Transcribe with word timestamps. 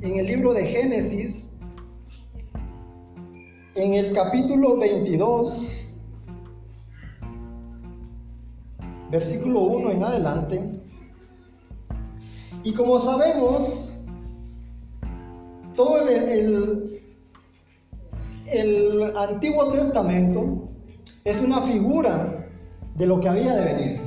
en 0.00 0.16
el 0.16 0.26
libro 0.26 0.52
de 0.52 0.64
Génesis, 0.64 1.56
en 3.74 3.94
el 3.94 4.12
capítulo 4.12 4.76
22, 4.76 5.94
versículo 9.10 9.60
1 9.60 9.90
en 9.90 10.02
adelante. 10.02 10.80
Y 12.64 12.72
como 12.72 12.98
sabemos, 12.98 14.00
todo 15.74 16.08
el, 16.08 17.00
el, 18.52 19.16
Antiguo 19.16 19.70
Testamento 19.72 20.68
es 21.24 21.42
una 21.42 21.60
figura 21.62 22.48
de 22.96 23.06
lo 23.06 23.20
que 23.20 23.28
había 23.28 23.54
de 23.54 23.74
venir. 23.74 24.00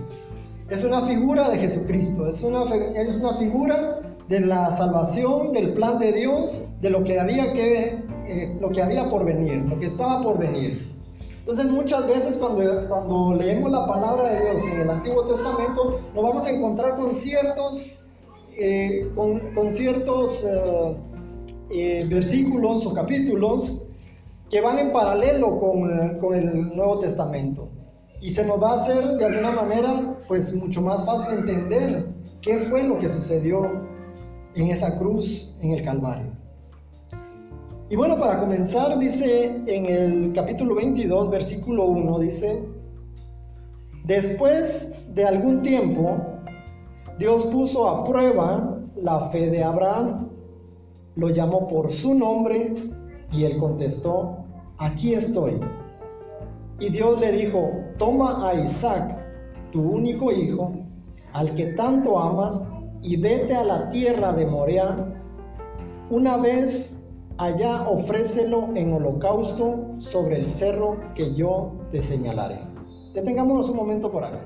Es 0.69 0.85
una 0.85 1.01
figura 1.01 1.49
de 1.49 1.57
Jesucristo, 1.57 2.27
es 2.27 2.43
una, 2.43 2.63
es 2.63 3.15
una 3.15 3.33
figura 3.33 4.00
de 4.31 4.39
la 4.39 4.71
salvación, 4.71 5.51
del 5.51 5.73
plan 5.73 5.99
de 5.99 6.13
Dios, 6.13 6.75
de 6.79 6.89
lo 6.89 7.03
que 7.03 7.19
había 7.19 7.51
que, 7.51 8.01
eh, 8.25 8.57
lo 8.61 8.69
que 8.69 8.81
había 8.81 9.09
por 9.09 9.25
venir, 9.25 9.57
lo 9.65 9.77
que 9.77 9.87
estaba 9.87 10.23
por 10.23 10.39
venir. 10.39 10.89
Entonces 11.39 11.65
muchas 11.65 12.07
veces 12.07 12.37
cuando, 12.37 12.63
cuando 12.87 13.33
leemos 13.33 13.69
la 13.69 13.85
palabra 13.85 14.31
de 14.31 14.45
Dios 14.45 14.63
en 14.73 14.81
el 14.81 14.89
Antiguo 14.89 15.23
Testamento, 15.23 15.99
nos 16.15 16.23
vamos 16.23 16.45
a 16.45 16.51
encontrar 16.51 16.95
con 16.95 17.13
ciertos, 17.13 18.05
eh, 18.57 19.11
con, 19.15 19.69
ciertos 19.69 20.47
eh, 21.69 22.05
versículos 22.09 22.85
o 22.85 22.93
capítulos 22.93 23.89
que 24.49 24.61
van 24.61 24.79
en 24.79 24.93
paralelo 24.93 25.59
con, 25.59 26.19
con 26.19 26.35
el 26.35 26.73
Nuevo 26.73 26.99
Testamento. 26.99 27.67
Y 28.21 28.31
se 28.31 28.45
nos 28.45 28.63
va 28.63 28.71
a 28.71 28.75
hacer 28.75 29.03
de 29.17 29.25
alguna 29.25 29.51
manera 29.51 29.91
pues 30.29 30.55
mucho 30.55 30.81
más 30.83 31.05
fácil 31.05 31.39
entender 31.39 32.05
qué 32.41 32.59
fue 32.69 32.83
lo 32.83 32.97
que 32.97 33.09
sucedió 33.09 33.90
en 34.55 34.67
esa 34.67 34.97
cruz 34.97 35.59
en 35.61 35.71
el 35.71 35.83
Calvario. 35.83 36.31
Y 37.89 37.95
bueno, 37.95 38.17
para 38.17 38.39
comenzar, 38.39 38.97
dice 38.99 39.63
en 39.67 39.85
el 39.85 40.33
capítulo 40.33 40.75
22, 40.75 41.29
versículo 41.29 41.87
1, 41.87 42.19
dice, 42.19 42.69
después 44.05 44.95
de 45.13 45.25
algún 45.25 45.61
tiempo, 45.61 46.17
Dios 47.19 47.47
puso 47.47 47.89
a 47.89 48.05
prueba 48.05 48.79
la 48.95 49.29
fe 49.29 49.49
de 49.49 49.61
Abraham, 49.61 50.29
lo 51.15 51.29
llamó 51.29 51.67
por 51.67 51.91
su 51.91 52.13
nombre 52.13 52.73
y 53.33 53.43
él 53.43 53.57
contestó, 53.57 54.45
aquí 54.77 55.13
estoy. 55.13 55.59
Y 56.79 56.89
Dios 56.89 57.19
le 57.19 57.31
dijo, 57.33 57.71
toma 57.97 58.49
a 58.49 58.55
Isaac, 58.55 59.17
tu 59.71 59.81
único 59.81 60.31
hijo, 60.31 60.73
al 61.33 61.53
que 61.55 61.73
tanto 61.73 62.17
amas, 62.17 62.69
y 63.01 63.17
vete 63.17 63.55
a 63.55 63.63
la 63.63 63.89
tierra 63.89 64.33
de 64.33 64.45
Morea. 64.45 65.13
Una 66.09 66.37
vez 66.37 67.07
allá 67.37 67.89
ofrécelo 67.89 68.69
en 68.75 68.93
holocausto 68.93 69.95
sobre 69.99 70.37
el 70.37 70.45
cerro 70.45 70.99
que 71.15 71.33
yo 71.33 71.73
te 71.89 72.01
señalaré. 72.01 72.59
Detengámonos 73.13 73.69
un 73.69 73.77
momento 73.77 74.11
por 74.11 74.23
acá. 74.23 74.41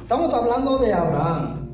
Estamos 0.00 0.32
hablando 0.34 0.78
de 0.78 0.92
Abraham, 0.92 1.70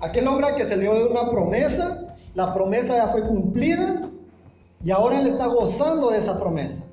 aquel 0.00 0.26
hombre 0.28 0.48
que 0.56 0.64
se 0.64 0.76
le 0.76 0.82
dio 0.82 1.10
una 1.10 1.30
promesa, 1.30 2.16
la 2.34 2.52
promesa 2.54 2.96
ya 2.96 3.08
fue 3.08 3.26
cumplida 3.26 4.08
y 4.82 4.90
ahora 4.90 5.20
él 5.20 5.26
está 5.26 5.46
gozando 5.46 6.10
de 6.10 6.18
esa 6.18 6.38
promesa. 6.38 6.84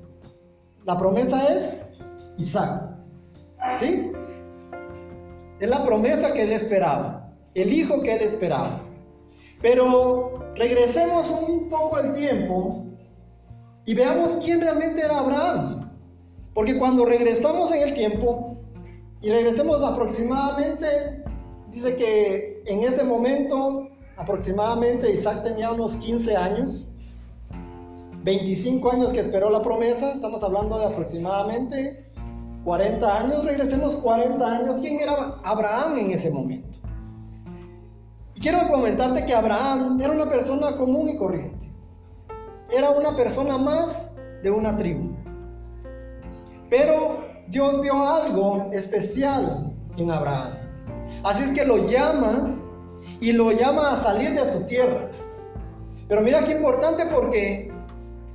La 0.84 0.98
promesa 0.98 1.54
es 1.54 1.92
Isaac. 2.38 2.96
¿Sí? 3.76 4.12
Es 5.58 5.68
la 5.68 5.84
promesa 5.84 6.32
que 6.32 6.42
él 6.42 6.52
esperaba 6.52 7.19
el 7.54 7.72
hijo 7.72 8.02
que 8.02 8.14
él 8.14 8.22
esperaba. 8.22 8.82
Pero 9.60 10.52
regresemos 10.54 11.30
un 11.48 11.68
poco 11.68 11.96
al 11.96 12.14
tiempo 12.14 12.84
y 13.86 13.94
veamos 13.94 14.38
quién 14.44 14.60
realmente 14.60 15.02
era 15.02 15.18
Abraham. 15.18 15.90
Porque 16.54 16.78
cuando 16.78 17.04
regresamos 17.04 17.72
en 17.72 17.88
el 17.88 17.94
tiempo 17.94 18.56
y 19.22 19.30
regresemos 19.30 19.82
aproximadamente, 19.82 20.86
dice 21.70 21.96
que 21.96 22.62
en 22.66 22.82
ese 22.82 23.04
momento 23.04 23.88
aproximadamente 24.16 25.12
Isaac 25.12 25.44
tenía 25.44 25.72
unos 25.72 25.96
15 25.96 26.36
años, 26.36 26.92
25 28.22 28.92
años 28.92 29.12
que 29.12 29.20
esperó 29.20 29.48
la 29.48 29.62
promesa, 29.62 30.12
estamos 30.12 30.42
hablando 30.42 30.78
de 30.78 30.86
aproximadamente 30.86 32.10
40 32.64 33.20
años, 33.20 33.44
regresemos 33.44 33.96
40 33.96 34.56
años, 34.58 34.76
¿quién 34.76 35.00
era 35.00 35.14
Abraham 35.44 35.98
en 35.98 36.10
ese 36.10 36.30
momento? 36.30 36.78
Quiero 38.40 38.68
comentarte 38.68 39.26
que 39.26 39.34
Abraham 39.34 40.00
era 40.00 40.12
una 40.12 40.26
persona 40.26 40.72
común 40.76 41.08
y 41.08 41.16
corriente. 41.16 41.70
Era 42.70 42.90
una 42.90 43.14
persona 43.16 43.58
más 43.58 44.16
de 44.42 44.50
una 44.50 44.76
tribu. 44.76 45.14
Pero 46.68 47.24
Dios 47.48 47.80
vio 47.82 48.02
algo 48.02 48.70
especial 48.72 49.72
en 49.96 50.10
Abraham. 50.10 50.54
Así 51.24 51.42
es 51.44 51.50
que 51.52 51.64
lo 51.64 51.88
llama 51.88 52.58
y 53.20 53.32
lo 53.32 53.52
llama 53.52 53.92
a 53.92 53.96
salir 53.96 54.30
de 54.30 54.44
su 54.44 54.66
tierra. 54.66 55.10
Pero 56.08 56.22
mira 56.22 56.44
qué 56.44 56.52
importante 56.52 57.04
porque 57.14 57.72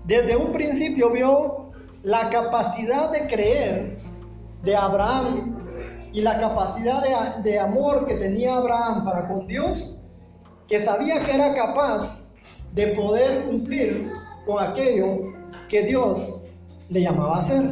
desde 0.05 0.35
un 0.35 0.51
principio 0.51 1.09
vio 1.09 1.71
la 2.03 2.29
capacidad 2.29 3.11
de 3.11 3.27
creer 3.27 3.99
de 4.63 4.75
Abraham 4.75 5.54
y 6.15 6.21
la 6.21 6.39
capacidad 6.39 7.03
de, 7.43 7.59
amor 7.59 8.07
que 8.07 8.15
tenía 8.15 8.55
Abraham 8.55 9.03
para 9.03 9.27
con 9.27 9.45
Dios, 9.47 10.05
que 10.65 10.79
sabía 10.79 11.19
que 11.25 11.35
era 11.35 11.53
capaz 11.53 12.31
de 12.73 12.87
poder 12.93 13.43
cumplir 13.43 14.13
con 14.45 14.63
aquello 14.63 15.33
que 15.67 15.83
Dios 15.83 16.45
le 16.87 17.01
llamaba 17.01 17.35
a 17.35 17.41
hacer. 17.41 17.63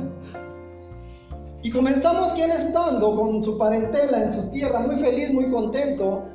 Y 1.62 1.72
comenzamos 1.72 2.34
que 2.34 2.44
él 2.44 2.52
estando 2.52 3.16
con 3.16 3.42
su 3.46 3.58
parentela 3.58 4.22
en 4.24 4.34
su 4.34 4.52
tierra, 4.52 4.82
muy 4.82 4.98
feliz, 4.98 5.34
muy 5.34 5.50
contento, 5.50 6.26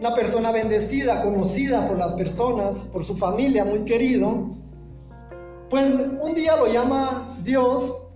una 0.00 0.14
persona 0.14 0.52
bendecida, 0.52 1.22
conocida 1.22 1.86
por 1.86 1.98
las 1.98 2.14
personas, 2.14 2.88
por 2.94 3.04
su 3.04 3.14
familia, 3.14 3.66
muy 3.66 3.84
querido, 3.84 4.56
pues 5.68 5.84
un 6.18 6.34
día 6.34 6.56
lo 6.56 6.66
llama 6.72 7.36
Dios 7.42 8.08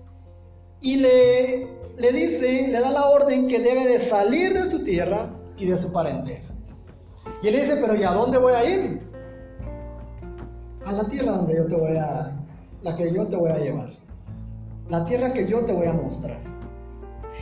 y 0.81 0.97
le 0.97 1.75
le 1.97 2.12
dice, 2.12 2.69
le 2.69 2.81
da 2.81 2.91
la 2.91 3.07
orden 3.07 3.49
que 3.49 3.59
debe 3.59 3.87
de 3.89 3.99
salir 3.99 4.53
de 4.53 4.65
su 4.65 4.84
tierra 4.84 5.34
y 5.57 5.67
de 5.67 5.79
su 5.79 5.93
parentela. 5.93 6.45
Y 7.43 7.49
él 7.49 7.57
dice, 7.57 7.79
pero 7.81 7.95
¿y 7.95 8.03
a 8.03 8.11
dónde 8.11 8.39
voy 8.39 8.53
a 8.53 8.65
ir? 8.69 9.03
A 10.85 10.93
la 10.93 11.09
tierra 11.09 11.33
donde 11.33 11.56
yo 11.56 11.67
te 11.67 11.75
voy 11.75 11.97
a, 11.97 12.37
la 12.83 12.97
que 12.97 13.12
yo 13.12 13.27
te 13.27 13.37
voy 13.37 13.51
a 13.51 13.59
llevar. 13.59 13.91
La 14.89 15.05
tierra 15.06 15.33
que 15.33 15.49
yo 15.49 15.65
te 15.65 15.73
voy 15.73 15.87
a 15.87 15.93
mostrar. 15.95 16.37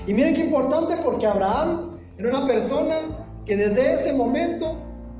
Y 0.07 0.15
miren 0.15 0.35
qué 0.35 0.45
importante 0.45 0.95
porque 1.05 1.27
Abraham 1.27 1.99
era 2.17 2.31
una 2.31 2.47
persona 2.47 2.95
que 3.45 3.57
desde 3.57 3.95
ese 3.95 4.13
momento 4.15 4.79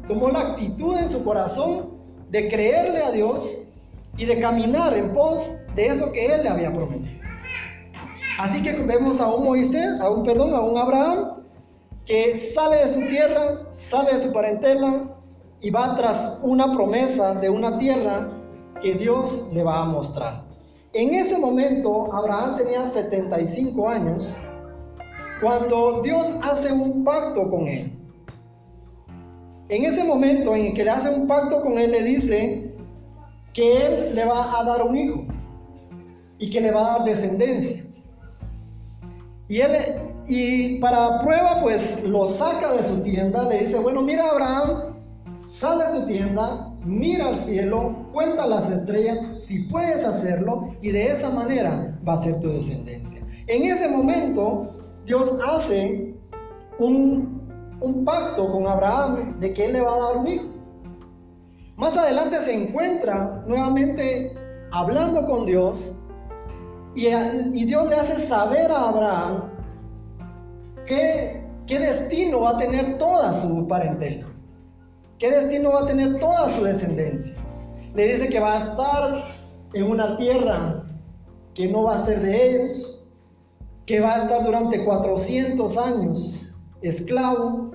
tomó 0.09 0.31
la 0.31 0.41
actitud 0.41 0.97
en 0.97 1.09
su 1.09 1.25
corazón 1.25 1.91
de 2.31 2.49
creerle 2.49 3.03
a 3.03 3.11
Dios 3.11 3.73
y 4.17 4.27
de 4.27 4.41
caminar 4.41 4.97
en 4.97 5.13
pos 5.13 5.59
de 5.75 5.87
eso 5.87 6.13
que 6.13 6.27
él 6.27 6.43
le 6.45 6.49
había 6.49 6.71
prometido. 6.71 7.24
Así 8.39 8.63
que 8.63 8.73
vemos 8.83 9.21
a 9.21 9.29
un 9.29 9.45
Moisés, 9.45 10.01
a 10.01 10.11
un 10.11 10.25
perdón, 10.25 10.55
a 10.55 10.61
un 10.61 10.77
Abraham 10.77 11.43
que 12.05 12.37
sale 12.37 12.77
de 12.79 12.93
su 12.93 13.07
tierra, 13.09 13.73
sale 13.73 14.13
de 14.15 14.23
su 14.23 14.33
parentela 14.33 15.05
y 15.61 15.71
va 15.71 15.97
tras 15.97 16.39
una 16.43 16.73
promesa 16.73 17.35
de 17.35 17.49
una 17.49 17.79
tierra 17.79 18.31
que 18.81 18.95
Dios 18.95 19.51
le 19.53 19.63
va 19.63 19.83
a 19.83 19.85
mostrar. 19.87 20.45
En 20.93 21.15
ese 21.15 21.39
momento 21.39 22.13
Abraham 22.13 22.57
tenía 22.57 22.87
75 22.87 23.89
años 23.89 24.37
cuando 25.41 26.03
Dios 26.03 26.39
hace 26.43 26.73
un 26.73 27.05
pacto 27.05 27.51
con 27.51 27.67
él. 27.67 27.93
En 29.69 29.85
ese 29.85 30.05
momento 30.05 30.55
en 30.55 30.75
que 30.75 30.85
le 30.85 30.91
hace 30.91 31.11
un 31.11 31.27
pacto 31.27 31.63
con 31.63 31.79
él, 31.79 31.93
le 31.93 32.03
dice 32.03 32.77
que 33.53 33.87
él 33.87 34.15
le 34.15 34.25
va 34.25 34.59
a 34.59 34.65
dar 34.65 34.83
un 34.83 34.97
hijo 34.97 35.25
y 36.39 36.51
que 36.51 36.61
le 36.61 36.71
va 36.71 36.81
a 36.81 36.99
dar 36.99 37.05
descendencia. 37.07 37.85
Y 39.55 39.61
él, 39.61 39.71
y 40.27 40.81
para 40.81 41.23
prueba, 41.23 41.61
pues 41.61 42.03
lo 42.03 42.27
saca 42.27 42.73
de 42.73 42.83
su 42.83 43.05
tienda, 43.05 43.49
le 43.49 43.61
dice, 43.61 43.79
bueno, 43.79 44.03
mira 44.03 44.29
Abraham, 44.29 44.97
sal 45.49 45.79
de 45.79 46.01
tu 46.01 46.07
tienda, 46.07 46.75
mira 46.85 47.29
al 47.29 47.37
cielo, 47.37 48.11
cuenta 48.13 48.49
las 48.49 48.69
estrellas, 48.69 49.17
si 49.39 49.61
puedes 49.67 50.05
hacerlo, 50.05 50.75
y 50.83 50.91
de 50.91 51.07
esa 51.07 51.31
manera 51.31 51.97
va 52.05 52.15
a 52.15 52.25
ser 52.25 52.41
tu 52.41 52.49
descendencia. 52.49 53.25
En 53.47 53.63
ese 53.63 53.91
momento, 53.91 54.75
Dios 55.07 55.39
hace 55.47 56.19
un, 56.81 57.41
un 57.81 58.05
pacto 58.05 58.51
con 58.51 58.67
Abraham 58.67 59.39
de 59.39 59.55
que 59.55 59.67
él 59.67 59.75
le 59.75 59.83
va 59.83 59.95
a 59.95 60.01
dar 60.01 60.17
un 60.17 60.27
hijo. 60.27 60.47
Más 61.77 61.97
adelante 61.97 62.39
se 62.41 62.61
encuentra 62.61 63.45
nuevamente 63.47 64.33
hablando 64.73 65.29
con 65.29 65.47
Dios 65.47 66.01
y, 66.95 67.65
Dios 67.65 67.89
le 67.89 67.97
hace 67.97 68.21
saber 68.21 68.71
a 68.71 68.89
Abraham 68.89 69.51
qué, 70.87 71.43
qué 71.67 71.79
destino 71.79 72.41
va 72.41 72.51
a 72.51 72.59
tener 72.59 72.99
toda 72.99 73.33
su 73.41 73.67
parentela. 73.67 74.27
qué 75.19 75.31
destino 75.31 75.73
va 75.73 75.83
a 75.83 75.87
tener 75.87 76.19
toda 76.21 76.51
su 76.51 76.65
descendencia. 76.65 77.37
Le 77.95 78.09
dice 78.09 78.29
que 78.29 78.41
va 78.41 78.55
a 78.55 78.59
estar 78.59 79.25
en 79.73 79.91
una 79.91 80.17
tierra 80.17 80.85
que 81.55 81.69
no 81.69 81.85
va 81.85 81.95
a 81.95 81.99
ser 81.99 82.21
de 82.21 82.51
ellos, 82.51 83.07
que 83.87 84.01
va 84.01 84.15
a 84.15 84.19
estar 84.19 84.45
durante 84.45 84.85
400 84.85 85.79
años 85.79 86.57
esclavo, 86.83 87.71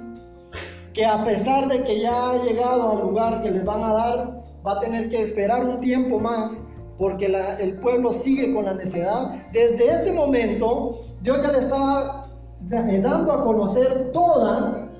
que 0.93 1.05
a 1.05 1.23
pesar 1.23 1.67
de 1.67 1.83
que 1.83 2.01
ya 2.01 2.31
ha 2.31 2.43
llegado 2.43 2.91
al 2.91 3.07
lugar 3.07 3.41
que 3.41 3.51
les 3.51 3.65
van 3.65 3.83
a 3.83 3.93
dar, 3.93 4.43
va 4.65 4.73
a 4.73 4.79
tener 4.81 5.09
que 5.09 5.21
esperar 5.21 5.65
un 5.65 5.81
tiempo 5.81 6.19
más 6.19 6.67
porque 6.99 7.33
el 7.61 7.79
pueblo 7.79 8.11
sigue 8.11 8.53
con 8.53 8.65
la 8.65 8.73
necedad. 8.73 9.31
Desde 9.53 9.87
ese 9.87 10.11
momento, 10.11 10.99
Dios 11.21 11.41
ya 11.41 11.51
le 11.51 11.59
estaba 11.59 12.27
eh, 12.69 12.99
dando 13.01 13.31
a 13.31 13.43
conocer 13.45 14.11
toda, 14.11 14.91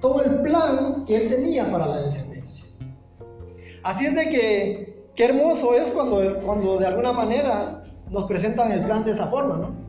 todo 0.00 0.22
el 0.22 0.42
plan 0.42 1.04
que 1.06 1.16
él 1.16 1.30
tenía 1.30 1.70
para 1.70 1.86
la 1.86 2.02
descendencia. 2.02 2.66
Así 3.84 4.06
es 4.06 4.14
de 4.16 4.28
que, 4.28 5.08
qué 5.14 5.26
hermoso 5.26 5.74
es 5.74 5.92
cuando, 5.92 6.42
cuando 6.44 6.78
de 6.78 6.86
alguna 6.88 7.12
manera 7.12 7.84
nos 8.10 8.24
presentan 8.24 8.72
el 8.72 8.84
plan 8.84 9.04
de 9.04 9.12
esa 9.12 9.28
forma, 9.28 9.56
¿no? 9.56 9.84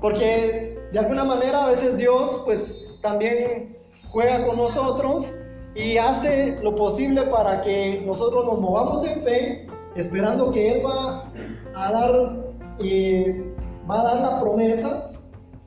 Porque 0.00 0.80
de 0.92 0.98
alguna 0.98 1.24
manera 1.24 1.64
a 1.64 1.66
veces 1.68 1.98
Dios 1.98 2.40
pues 2.46 2.86
también 3.02 3.76
juega 4.08 4.46
con 4.46 4.56
nosotros 4.56 5.36
y 5.74 5.96
hace 5.96 6.60
lo 6.62 6.76
posible 6.76 7.22
para 7.22 7.62
que 7.62 8.02
nosotros 8.06 8.44
nos 8.44 8.60
movamos 8.60 9.06
en 9.06 9.20
fe, 9.22 9.66
esperando 9.96 10.52
que 10.52 10.72
Él 10.72 10.86
va 10.86 11.30
a 11.74 11.92
dar, 11.92 12.54
eh, 12.80 13.54
va 13.90 14.00
a 14.00 14.04
dar 14.04 14.20
la 14.20 14.40
promesa 14.40 15.12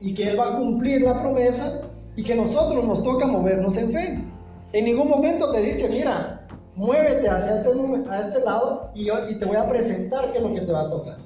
y 0.00 0.14
que 0.14 0.30
Él 0.30 0.38
va 0.38 0.52
a 0.52 0.56
cumplir 0.58 1.02
la 1.02 1.20
promesa 1.20 1.82
y 2.14 2.22
que 2.22 2.36
nosotros 2.36 2.84
nos 2.84 3.02
toca 3.02 3.26
movernos 3.26 3.76
en 3.76 3.92
fe. 3.92 4.24
En 4.72 4.84
ningún 4.84 5.08
momento 5.08 5.50
te 5.50 5.60
dice, 5.60 5.88
mira, 5.88 6.46
muévete 6.76 7.28
hacia 7.28 7.56
este, 7.56 7.70
este 7.70 8.44
lado 8.44 8.90
y, 8.94 9.10
y 9.10 9.38
te 9.38 9.44
voy 9.44 9.56
a 9.56 9.68
presentar 9.68 10.30
qué 10.30 10.38
es 10.38 10.44
lo 10.44 10.54
que 10.54 10.60
te 10.60 10.72
va 10.72 10.82
a 10.82 10.90
tocar, 10.90 11.16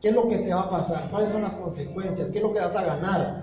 qué 0.00 0.08
es 0.08 0.14
lo 0.14 0.28
que 0.28 0.38
te 0.38 0.54
va 0.54 0.62
a 0.62 0.70
pasar, 0.70 1.10
cuáles 1.10 1.30
son 1.30 1.42
las 1.42 1.56
consecuencias, 1.56 2.28
qué 2.28 2.38
es 2.38 2.44
lo 2.44 2.54
que 2.54 2.60
vas 2.60 2.76
a 2.76 2.84
ganar. 2.84 3.42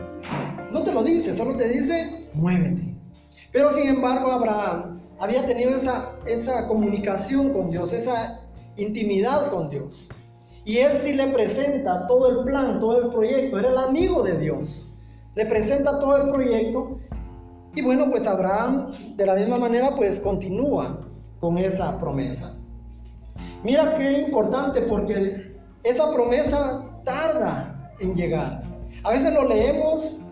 No 0.72 0.84
te 0.84 0.92
lo 0.92 1.04
dice, 1.04 1.36
solo 1.36 1.56
te 1.56 1.70
dice, 1.70 2.30
muévete. 2.34 2.97
Pero 3.52 3.72
sin 3.72 3.88
embargo, 3.88 4.32
Abraham 4.32 5.02
había 5.20 5.46
tenido 5.46 5.72
esa, 5.72 6.12
esa 6.26 6.68
comunicación 6.68 7.54
con 7.54 7.72
Dios, 7.72 7.94
esa 7.94 8.48
intimidad 8.78 9.52
con 9.52 9.70
Dios. 9.70 10.10
Y 10.66 10.80
él 10.80 10.92
sí 11.02 11.14
le 11.14 11.28
presenta 11.28 12.08
todo 12.08 12.40
el 12.40 12.46
plan, 12.46 12.80
todo 12.80 13.02
el 13.02 13.10
proyecto. 13.10 13.58
Era 13.58 13.70
el 13.70 13.78
amigo 13.78 14.22
de 14.24 14.38
Dios. 14.38 14.98
Le 15.36 15.46
presenta 15.46 16.00
todo 16.00 16.18
el 16.18 16.30
proyecto. 16.30 16.98
Y 17.74 17.82
bueno, 17.82 18.10
pues 18.12 18.28
Abraham 18.28 19.16
de 19.16 19.26
la 19.26 19.34
misma 19.34 19.58
manera 19.58 19.96
pues 19.96 20.20
continúa 20.20 21.00
con 21.40 21.58
esa 21.58 22.00
promesa. 22.00 22.54
Mira 23.64 23.96
qué 23.98 24.22
importante 24.22 24.82
porque 24.84 25.58
esa 25.84 26.14
promesa 26.14 27.02
tarda 27.04 27.94
en 28.00 28.14
llegar. 28.14 28.64
A 29.04 29.12
veces 29.12 29.34
lo 29.34 29.48
leemos 29.48 30.24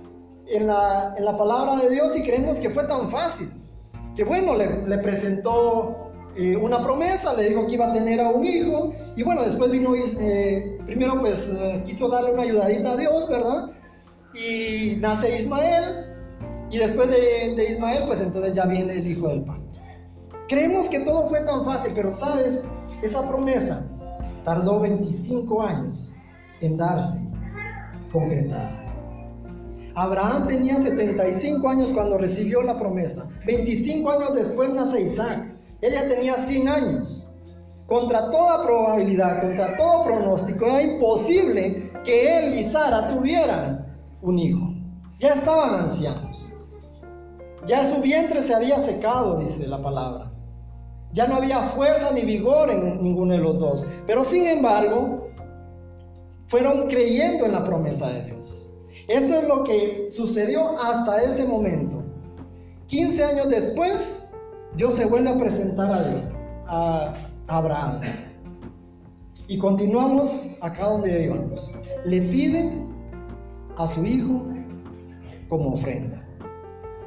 en 0.47 0.68
la, 0.68 1.13
en 1.18 1.25
la 1.25 1.38
palabra 1.38 1.77
de 1.77 1.89
Dios 1.89 2.15
y 2.18 2.24
creemos 2.24 2.57
que 2.57 2.69
fue 2.69 2.83
tan 2.86 3.09
fácil. 3.09 3.50
Que 4.15 4.24
bueno, 4.24 4.56
le, 4.56 4.97
presentó 5.00 6.12
eh, 6.38 6.56
una 6.56 6.81
promesa, 6.81 7.33
le 7.33 7.50
dijo 7.50 7.68
que 7.68 7.74
iba 7.74 7.89
a 7.89 7.94
tener 7.94 8.21
a 8.21 8.30
un 8.30 8.45
hijo 8.45 8.94
y 9.15 9.24
bueno, 9.24 9.44
después 9.44 9.71
vino, 9.71 9.94
eh, 9.95 10.77
primero 10.86 11.19
pues 11.19 11.50
eh, 11.50 11.83
quiso 11.86 12.09
darle 12.09 12.31
una 12.31 12.44
ayudadita 12.44 12.92
a 12.92 12.97
Dios, 12.97 13.30
¿verdad? 13.30 13.71
Y 14.33 14.97
nace 14.97 15.38
Ismael 15.42 16.15
y 16.71 16.77
después 16.77 17.09
de, 17.09 17.56
de 17.56 17.74
Ismael 17.74 18.03
pues 18.07 18.21
entonces 18.21 18.53
ya 18.53 18.65
viene 18.65 18.94
el 18.94 19.07
hijo 19.07 19.27
del 19.27 19.44
pacto. 19.44 19.65
Creemos 20.48 20.88
que 20.88 21.00
todo 21.00 21.27
fue 21.27 21.41
tan 21.41 21.65
fácil, 21.65 21.91
pero 21.95 22.12
sabes, 22.12 22.68
esa 23.01 23.27
promesa 23.27 23.89
tardó 24.44 24.80
25 24.80 25.62
años 25.62 26.15
en 26.62 26.77
darse 26.77 27.27
concretada. 28.13 28.84
Abraham 29.95 30.47
tenía 30.47 30.75
75 30.75 31.68
años 31.69 31.92
cuando 31.92 32.18
recibió 32.18 32.62
la 32.62 32.77
promesa. 32.77 33.30
25 33.45 34.12
años 34.12 34.36
después 34.36 34.74
nace 34.74 35.01
Isaac. 35.01 35.56
Ella 35.81 36.07
tenía 36.09 36.36
100 36.36 36.68
años. 36.68 37.38
Contra 37.88 38.30
toda 38.31 38.65
probabilidad, 38.65 39.42
contra 39.42 39.77
todo 39.77 40.06
pronóstico, 40.06 40.65
era 40.65 40.81
imposible 40.81 41.92
que 42.03 42.38
él 42.38 42.59
y 42.59 42.63
Sara 42.63 43.13
tuvieran 43.13 43.95
un 44.21 44.39
hijo. 44.39 44.74
Ya 45.19 45.30
estaban 45.30 45.86
ancianos. 45.86 46.56
Ya 47.68 47.89
su 47.89 48.01
vientre 48.01 48.41
se 48.41 48.53
había 48.53 48.77
secado, 48.77 49.39
dice 49.39 49.68
la 49.68 49.81
palabra. 49.81 50.31
Ya 51.13 51.27
no 51.27 51.36
había 51.36 51.59
fuerza 51.59 52.12
ni 52.12 52.21
vigor 52.21 52.69
en 52.69 53.01
ninguno 53.01 53.33
de 53.33 53.39
los 53.39 53.59
dos. 53.59 53.88
Pero 54.06 54.25
sin 54.25 54.45
embargo, 54.45 55.30
fueron 56.48 56.88
creyendo 56.88 57.45
en 57.45 57.53
la 57.53 57.65
promesa 57.65 58.09
de 58.09 58.24
Dios. 58.25 58.64
Esto 59.07 59.35
es 59.35 59.47
lo 59.47 59.63
que 59.63 60.07
sucedió 60.09 60.79
hasta 60.79 61.21
ese 61.23 61.47
momento. 61.47 62.03
15 62.87 63.23
años 63.23 63.49
después, 63.49 64.31
Dios 64.75 64.95
se 64.95 65.05
vuelve 65.05 65.29
a 65.29 65.37
presentar 65.37 65.91
a, 66.67 67.13
a 67.47 67.57
Abraham. 67.57 68.01
Y 69.47 69.57
continuamos 69.59 70.47
acá 70.61 70.87
donde 70.87 71.25
íbamos. 71.25 71.75
Le 72.03 72.21
pide 72.21 72.71
a 73.77 73.85
su 73.85 74.05
hijo 74.05 74.41
como 75.49 75.73
ofrenda, 75.73 76.27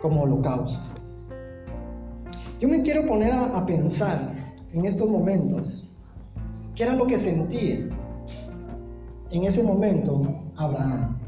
como 0.00 0.22
holocausto. 0.22 1.00
Yo 2.60 2.68
me 2.68 2.82
quiero 2.82 3.06
poner 3.06 3.32
a, 3.32 3.58
a 3.58 3.66
pensar 3.66 4.18
en 4.72 4.84
estos 4.84 5.08
momentos 5.08 5.96
qué 6.74 6.84
era 6.84 6.94
lo 6.94 7.06
que 7.06 7.18
sentía 7.18 7.88
en 9.30 9.44
ese 9.44 9.62
momento 9.62 10.22
Abraham. 10.56 11.18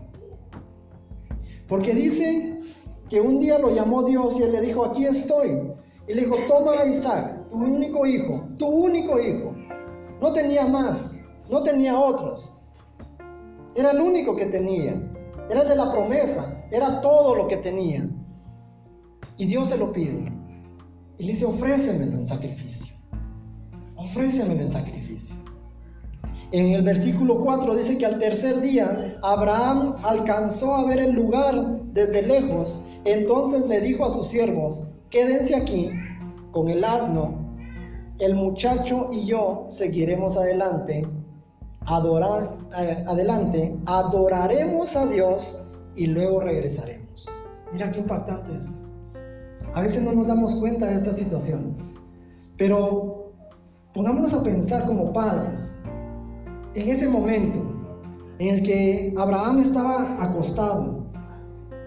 Porque 1.70 1.94
dice 1.94 2.64
que 3.08 3.20
un 3.20 3.38
día 3.38 3.56
lo 3.60 3.72
llamó 3.72 4.02
Dios 4.02 4.40
y 4.40 4.42
él 4.42 4.52
le 4.52 4.60
dijo, 4.60 4.84
aquí 4.84 5.06
estoy. 5.06 5.72
Y 6.08 6.14
le 6.14 6.22
dijo, 6.22 6.36
toma 6.48 6.72
a 6.72 6.84
Isaac, 6.84 7.48
tu 7.48 7.58
único 7.58 8.04
hijo, 8.04 8.48
tu 8.58 8.66
único 8.66 9.20
hijo. 9.20 9.54
No 10.20 10.32
tenía 10.32 10.66
más, 10.66 11.20
no 11.48 11.62
tenía 11.62 11.96
otros. 11.96 12.60
Era 13.76 13.92
el 13.92 14.00
único 14.00 14.34
que 14.34 14.46
tenía. 14.46 15.00
Era 15.48 15.62
de 15.64 15.76
la 15.76 15.92
promesa, 15.92 16.66
era 16.72 17.00
todo 17.00 17.36
lo 17.36 17.46
que 17.46 17.58
tenía. 17.58 18.04
Y 19.36 19.46
Dios 19.46 19.68
se 19.68 19.78
lo 19.78 19.92
pide. 19.92 20.32
Y 21.18 21.22
le 21.22 21.32
dice, 21.32 21.44
ofrécemelo 21.44 22.18
en 22.18 22.26
sacrificio. 22.26 22.96
Ofrécemelo 23.94 24.60
en 24.60 24.68
sacrificio. 24.68 24.99
En 26.52 26.72
el 26.72 26.82
versículo 26.82 27.42
4 27.44 27.76
dice 27.76 27.96
que 27.96 28.06
al 28.06 28.18
tercer 28.18 28.60
día 28.60 29.18
Abraham 29.22 29.96
alcanzó 30.02 30.74
a 30.74 30.84
ver 30.86 30.98
el 30.98 31.12
lugar 31.12 31.54
desde 31.92 32.22
lejos. 32.22 32.86
Entonces 33.04 33.66
le 33.68 33.80
dijo 33.80 34.04
a 34.04 34.10
sus 34.10 34.26
siervos, 34.26 34.88
quédense 35.10 35.54
aquí 35.54 35.92
con 36.50 36.68
el 36.68 36.84
asno. 36.84 37.38
El 38.18 38.34
muchacho 38.34 39.10
y 39.12 39.26
yo 39.26 39.66
seguiremos 39.70 40.36
adelante. 40.36 41.06
Adorar, 41.86 42.58
eh, 42.78 43.04
adelante, 43.06 43.78
adoraremos 43.86 44.96
a 44.96 45.06
Dios 45.06 45.72
y 45.94 46.06
luego 46.06 46.40
regresaremos. 46.40 47.28
Mira 47.72 47.92
qué 47.92 48.00
impactante 48.00 48.58
esto. 48.58 48.88
A 49.72 49.82
veces 49.82 50.02
no 50.02 50.12
nos 50.12 50.26
damos 50.26 50.56
cuenta 50.56 50.86
de 50.86 50.96
estas 50.96 51.16
situaciones, 51.16 51.94
pero 52.58 53.32
pongámonos 53.94 54.34
a 54.34 54.42
pensar 54.42 54.84
como 54.84 55.12
padres 55.12 55.80
en 56.74 56.88
ese 56.88 57.08
momento 57.08 57.60
en 58.38 58.56
el 58.56 58.62
que 58.62 59.14
Abraham 59.18 59.58
estaba 59.60 60.22
acostado, 60.22 61.06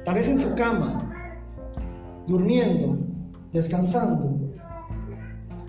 tal 0.05 0.15
vez 0.15 0.27
en 0.27 0.39
su 0.39 0.55
cama, 0.55 1.09
durmiendo, 2.27 2.99
descansando, 3.51 4.53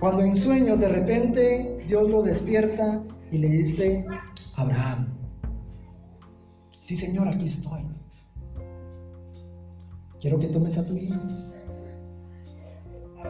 cuando 0.01 0.23
en 0.23 0.37
sueño 0.37 0.77
de 0.77 0.89
repente 0.89 1.85
Dios 1.87 2.11
lo 2.11 2.23
despierta 2.23 3.03
y 3.31 3.39
le 3.39 3.49
dice, 3.49 4.05
Abraham, 4.57 5.07
sí 6.71 6.97
Señor, 6.97 7.29
aquí 7.29 7.47
estoy. 7.47 7.83
Quiero 10.21 10.39
que 10.39 10.49
tomes 10.49 10.79
a 10.79 10.87
tu 10.87 10.97
hijo. 10.97 11.21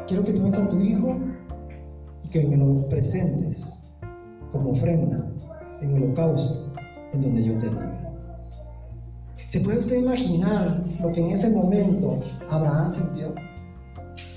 Quiero 0.06 0.24
que 0.24 0.32
tomes 0.32 0.54
a 0.58 0.68
tu 0.68 0.80
hijo 0.80 1.16
y 2.24 2.28
que 2.28 2.46
me 2.46 2.56
lo 2.56 2.88
presentes 2.88 3.94
como 4.50 4.70
ofrenda 4.70 5.34
en 5.84 5.94
holocausto 6.02 6.72
en 7.12 7.20
donde 7.20 7.44
yo 7.44 7.58
te 7.58 7.68
diga. 7.68 8.00
¿Se 9.48 9.60
puede 9.60 9.78
usted 9.78 9.96
imaginar 9.96 10.82
lo 11.00 11.12
que 11.12 11.20
en 11.20 11.30
ese 11.30 11.50
momento 11.50 12.20
Abraham 12.48 12.92
sintió? 12.92 13.34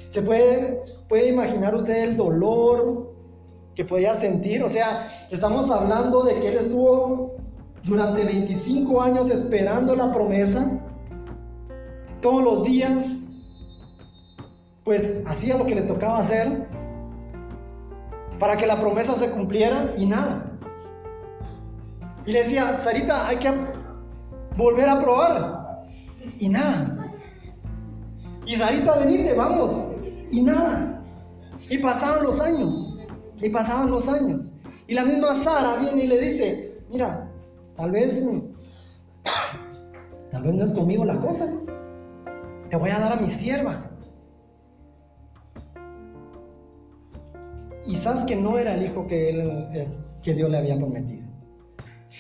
¿Se 0.10 0.22
puede, 0.22 0.80
puede 1.08 1.30
imaginar 1.30 1.74
usted 1.74 2.10
el 2.10 2.18
dolor 2.18 3.16
que 3.75 3.84
podía 3.84 4.13
sentir? 4.13 4.62
O 4.63 4.70
sea, 4.70 5.08
estamos 5.32 5.72
hablando 5.72 6.24
de 6.24 6.36
que 6.36 6.50
él 6.50 6.58
estuvo 6.58 7.36
durante 7.84 8.25
25 8.25 9.01
años 9.01 9.30
esperando 9.32 9.96
la 9.96 10.13
promesa, 10.13 10.80
todos 12.22 12.44
los 12.44 12.63
días, 12.63 13.30
pues 14.84 15.24
hacía 15.25 15.58
lo 15.58 15.66
que 15.66 15.75
le 15.75 15.82
tocaba 15.82 16.20
hacer 16.20 16.68
para 18.39 18.56
que 18.56 18.68
la 18.68 18.80
promesa 18.80 19.16
se 19.16 19.30
cumpliera 19.32 19.94
y 19.98 20.06
nada. 20.06 20.47
Y 22.28 22.32
le 22.32 22.44
decía, 22.44 22.78
Sarita, 22.78 23.28
hay 23.28 23.38
que 23.38 23.52
volver 24.56 24.88
a 24.88 25.02
probar. 25.02 25.88
Y 26.38 26.50
nada. 26.50 27.12
Y 28.46 28.56
Sarita, 28.56 29.00
venite, 29.00 29.34
vamos. 29.36 29.94
Y 30.30 30.44
nada. 30.44 31.04
Y 31.70 31.80
pasaban 31.80 32.24
los 32.24 32.40
años. 32.40 33.02
Y 33.42 33.50
pasaban 33.50 33.90
los 33.90 34.08
años. 34.08 34.58
Y 34.88 34.94
la 34.94 35.06
misma 35.06 35.40
Sara 35.42 35.78
viene 35.82 36.04
y 36.04 36.08
le 36.08 36.20
dice, 36.20 36.82
mira, 36.92 37.30
tal 37.76 37.92
vez, 37.92 38.30
tal 40.32 40.44
vez 40.44 40.54
no 40.54 40.64
es 40.64 40.74
conmigo 40.74 41.06
la 41.06 41.18
cosa. 41.20 41.46
Te 42.70 42.76
voy 42.76 42.92
a 42.92 43.00
dar 43.00 43.14
a 43.14 43.16
mi 43.16 43.32
sierva. 43.32 43.88
Sabes 48.08 48.24
que 48.24 48.38
no 48.38 48.58
era 48.58 48.74
el 48.74 48.86
hijo 48.86 49.06
que, 49.06 49.32
él, 49.32 49.68
eh, 49.74 49.90
que 50.24 50.34
Dios 50.34 50.50
le 50.50 50.60
había 50.60 50.78
prometido. 50.78 51.27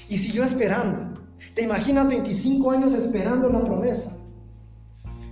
Y 0.09 0.17
siguió 0.17 0.43
esperando. 0.43 1.19
¿Te 1.55 1.63
imaginas 1.63 2.07
25 2.07 2.71
años 2.71 2.93
esperando 2.93 3.49
la 3.49 3.61
promesa? 3.61 4.17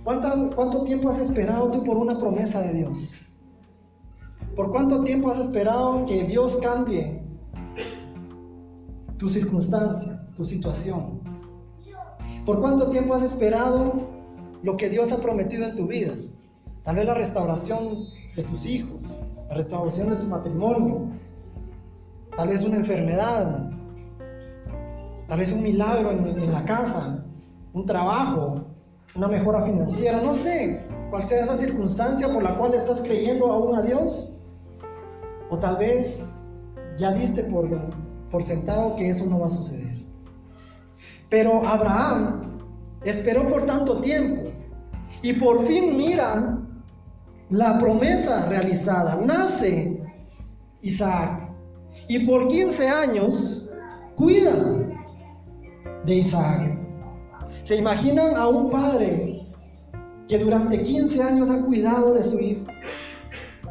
¿Cuánto 0.04 0.84
tiempo 0.84 1.08
has 1.08 1.18
esperado 1.18 1.70
tú 1.70 1.84
por 1.84 1.96
una 1.96 2.18
promesa 2.18 2.62
de 2.62 2.74
Dios? 2.74 3.14
¿Por 4.54 4.70
cuánto 4.70 5.02
tiempo 5.02 5.30
has 5.30 5.38
esperado 5.38 6.06
que 6.06 6.24
Dios 6.24 6.58
cambie 6.62 7.22
tu 9.18 9.28
circunstancia, 9.28 10.26
tu 10.36 10.44
situación? 10.44 11.20
¿Por 12.46 12.60
cuánto 12.60 12.90
tiempo 12.90 13.14
has 13.14 13.24
esperado 13.24 14.08
lo 14.62 14.76
que 14.76 14.88
Dios 14.88 15.10
ha 15.10 15.18
prometido 15.18 15.66
en 15.66 15.74
tu 15.74 15.86
vida? 15.88 16.14
Tal 16.84 16.96
vez 16.96 17.04
la 17.04 17.14
restauración 17.14 18.06
de 18.36 18.44
tus 18.44 18.64
hijos, 18.66 19.24
la 19.48 19.56
restauración 19.56 20.10
de 20.10 20.16
tu 20.16 20.26
matrimonio, 20.26 21.10
tal 22.36 22.48
vez 22.48 22.62
una 22.62 22.76
enfermedad, 22.76 23.70
tal 25.28 25.38
vez 25.38 25.52
un 25.52 25.62
milagro 25.62 26.10
en, 26.10 26.52
la 26.52 26.64
casa, 26.64 27.24
un 27.72 27.86
trabajo, 27.86 28.64
una 29.14 29.28
mejora 29.28 29.62
financiera, 29.62 30.20
no 30.20 30.34
sé 30.34 30.86
cuál 31.10 31.22
sea 31.22 31.44
esa 31.44 31.56
circunstancia 31.56 32.32
por 32.32 32.42
la 32.42 32.56
cual 32.56 32.74
estás 32.74 33.00
creyendo 33.00 33.50
aún 33.50 33.76
a 33.76 33.82
Dios. 33.82 34.40
O 35.50 35.58
tal 35.58 35.76
vez 35.76 36.34
ya 36.96 37.12
diste 37.12 37.44
por, 37.44 37.68
por 38.30 38.42
sentado 38.42 38.96
que 38.96 39.08
eso 39.08 39.26
no 39.26 39.40
va 39.40 39.46
a 39.46 39.50
suceder. 39.50 39.96
Pero 41.28 41.66
Abraham 41.66 42.58
esperó 43.04 43.48
por 43.48 43.66
tanto 43.66 44.00
tiempo 44.00 44.50
y 45.22 45.32
por 45.34 45.66
fin 45.66 45.96
mira 45.96 46.58
la 47.50 47.78
promesa 47.80 48.48
realizada. 48.48 49.16
Nace 49.24 50.02
Isaac 50.82 51.42
y 52.08 52.20
por 52.26 52.48
15 52.48 52.88
años 52.88 53.72
cuida 54.14 54.85
de 56.06 56.14
Isaac. 56.16 56.78
¿Se 57.64 57.76
imaginan 57.76 58.36
a 58.36 58.48
un 58.48 58.70
padre 58.70 59.44
que 60.28 60.38
durante 60.38 60.82
15 60.82 61.22
años 61.22 61.50
ha 61.50 61.64
cuidado 61.66 62.14
de 62.14 62.22
su 62.22 62.38
hijo? 62.38 62.64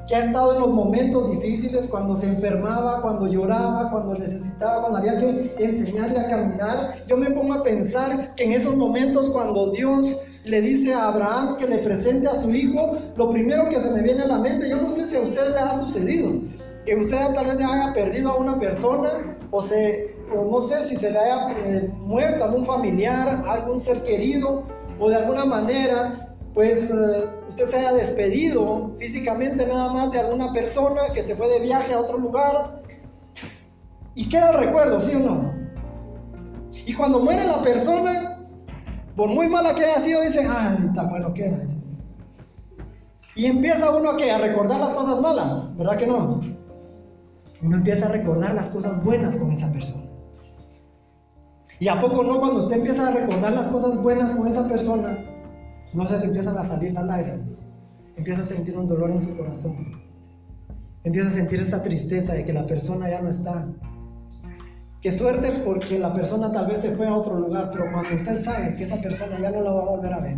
Que 0.07 0.15
ha 0.15 0.25
estado 0.25 0.53
en 0.53 0.59
los 0.59 0.69
momentos 0.69 1.31
difíciles, 1.31 1.87
cuando 1.87 2.15
se 2.15 2.27
enfermaba, 2.27 3.01
cuando 3.01 3.27
lloraba, 3.27 3.89
cuando 3.89 4.15
necesitaba, 4.15 4.81
cuando 4.81 4.99
había 4.99 5.17
que 5.17 5.63
enseñarle 5.63 6.19
a 6.19 6.29
caminar. 6.29 6.93
Yo 7.07 7.17
me 7.17 7.31
pongo 7.31 7.53
a 7.53 7.63
pensar 7.63 8.35
que 8.35 8.43
en 8.43 8.51
esos 8.51 8.75
momentos 8.75 9.29
cuando 9.29 9.71
Dios 9.71 10.27
le 10.43 10.61
dice 10.61 10.93
a 10.93 11.07
Abraham 11.07 11.57
que 11.57 11.67
le 11.67 11.79
presente 11.79 12.27
a 12.27 12.35
su 12.35 12.53
hijo, 12.53 12.97
lo 13.15 13.31
primero 13.31 13.67
que 13.69 13.81
se 13.81 13.91
me 13.91 14.03
viene 14.03 14.23
a 14.23 14.27
la 14.27 14.39
mente, 14.39 14.69
yo 14.69 14.79
no 14.79 14.91
sé 14.91 15.07
si 15.07 15.15
a 15.15 15.21
usted 15.21 15.53
le 15.53 15.59
ha 15.59 15.73
sucedido, 15.73 16.33
que 16.85 16.95
usted 16.95 17.17
tal 17.33 17.47
vez 17.47 17.55
haya 17.55 17.93
perdido 17.95 18.29
a 18.29 18.37
una 18.37 18.59
persona 18.59 19.09
o 19.49 19.61
se 19.61 20.14
o 20.33 20.51
no 20.51 20.61
sé 20.61 20.83
si 20.83 20.95
se 20.95 21.11
le 21.11 21.19
haya 21.19 21.51
eh, 21.57 21.93
muerto 21.99 22.45
algún 22.45 22.65
familiar, 22.65 23.43
algún 23.47 23.79
ser 23.79 24.03
querido, 24.03 24.63
o 24.99 25.09
de 25.09 25.15
alguna 25.15 25.45
manera, 25.45 26.35
pues 26.53 26.89
eh, 26.89 27.29
usted 27.49 27.65
se 27.65 27.77
haya 27.77 27.93
despedido 27.93 28.95
físicamente 28.97 29.67
nada 29.67 29.93
más 29.93 30.11
de 30.11 30.19
alguna 30.19 30.53
persona 30.53 31.01
que 31.13 31.21
se 31.21 31.35
fue 31.35 31.47
de 31.49 31.59
viaje 31.59 31.93
a 31.93 31.99
otro 31.99 32.17
lugar. 32.17 32.81
Y 34.15 34.29
queda 34.29 34.51
el 34.51 34.65
recuerdo, 34.65 34.99
¿sí 34.99 35.15
o 35.17 35.19
no? 35.19 35.53
Y 36.85 36.93
cuando 36.93 37.19
muere 37.19 37.45
la 37.45 37.61
persona, 37.61 38.47
por 39.15 39.29
muy 39.29 39.47
mala 39.47 39.75
que 39.75 39.83
haya 39.83 40.01
sido, 40.01 40.21
dice, 40.21 40.47
ay, 40.49 40.91
tan 40.93 41.09
bueno 41.09 41.33
que 41.33 41.47
era. 41.47 41.57
Y 43.35 43.47
empieza 43.47 43.93
uno 43.93 44.11
a, 44.11 44.13
a 44.13 44.37
recordar 44.37 44.79
las 44.79 44.93
cosas 44.93 45.19
malas, 45.19 45.75
¿verdad 45.75 45.97
que 45.97 46.07
no? 46.07 46.41
Uno 47.61 47.77
empieza 47.77 48.07
a 48.07 48.11
recordar 48.11 48.53
las 48.53 48.69
cosas 48.69 49.03
buenas 49.03 49.35
con 49.35 49.51
esa 49.51 49.71
persona. 49.73 50.14
Y 51.79 51.87
a 51.87 51.99
poco 51.99 52.23
no, 52.23 52.39
cuando 52.39 52.59
usted 52.59 52.77
empieza 52.77 53.07
a 53.07 53.11
recordar 53.11 53.53
las 53.53 53.67
cosas 53.67 54.01
buenas 54.01 54.33
con 54.33 54.47
esa 54.47 54.67
persona, 54.67 55.17
no 55.93 56.05
se 56.05 56.17
le 56.19 56.25
empiezan 56.25 56.57
a 56.57 56.63
salir 56.63 56.93
las 56.93 57.05
lágrimas. 57.05 57.67
Empieza 58.15 58.41
a 58.41 58.45
sentir 58.45 58.77
un 58.77 58.87
dolor 58.87 59.11
en 59.11 59.21
su 59.21 59.37
corazón. 59.37 60.01
Empieza 61.03 61.29
a 61.29 61.33
sentir 61.33 61.59
esa 61.59 61.83
tristeza 61.83 62.33
de 62.33 62.45
que 62.45 62.53
la 62.53 62.65
persona 62.65 63.09
ya 63.09 63.21
no 63.21 63.29
está. 63.29 63.67
Qué 65.01 65.11
suerte 65.11 65.51
porque 65.63 65.99
la 65.99 66.13
persona 66.13 66.51
tal 66.51 66.67
vez 66.67 66.79
se 66.79 66.95
fue 66.95 67.07
a 67.07 67.15
otro 67.15 67.39
lugar, 67.39 67.69
pero 67.71 67.91
cuando 67.91 68.15
usted 68.15 68.43
sabe 68.43 68.75
que 68.75 68.85
esa 68.85 69.01
persona 69.01 69.37
ya 69.39 69.51
no 69.51 69.61
la 69.61 69.71
va 69.71 69.81
a 69.81 69.89
volver 69.89 70.13
a 70.13 70.19
ver. 70.19 70.37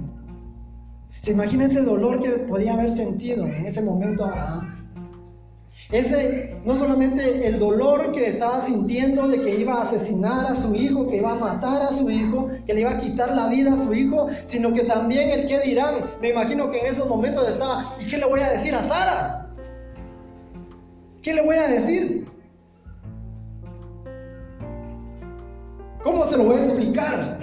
¿Se 1.09 1.31
imagina 1.31 1.65
ese 1.65 1.83
dolor 1.83 2.21
que 2.21 2.29
podía 2.49 2.73
haber 2.73 2.89
sentido 2.89 3.45
en 3.45 3.65
ese 3.65 3.81
momento 3.81 4.25
Abraham? 4.25 4.86
Ese, 5.91 6.59
no 6.65 6.75
solamente 6.75 7.47
el 7.47 7.59
dolor 7.59 8.11
que 8.11 8.27
estaba 8.27 8.59
sintiendo 8.59 9.29
de 9.29 9.41
que 9.41 9.55
iba 9.55 9.75
a 9.75 9.83
asesinar 9.83 10.45
a 10.45 10.53
su 10.53 10.75
hijo, 10.75 11.09
que 11.09 11.17
iba 11.17 11.31
a 11.31 11.35
matar 11.35 11.81
a 11.81 11.87
su 11.87 12.09
hijo, 12.09 12.49
que 12.65 12.73
le 12.73 12.81
iba 12.81 12.91
a 12.91 12.97
quitar 12.97 13.33
la 13.33 13.47
vida 13.47 13.71
a 13.71 13.77
su 13.77 13.93
hijo, 13.93 14.27
sino 14.47 14.73
que 14.73 14.83
también 14.83 15.31
el 15.31 15.47
que 15.47 15.61
dirán. 15.61 16.11
Me 16.21 16.31
imagino 16.31 16.69
que 16.71 16.81
en 16.81 16.87
esos 16.87 17.07
momentos 17.07 17.49
estaba, 17.49 17.95
¿y 17.99 18.09
qué 18.09 18.17
le 18.17 18.25
voy 18.25 18.41
a 18.41 18.49
decir 18.49 18.75
a 18.75 18.83
Sara? 18.83 19.49
¿Qué 21.21 21.33
le 21.33 21.41
voy 21.41 21.55
a 21.55 21.67
decir? 21.67 22.27
¿Cómo 26.03 26.25
se 26.25 26.37
lo 26.37 26.43
voy 26.45 26.57
a 26.57 26.63
explicar? 26.63 27.39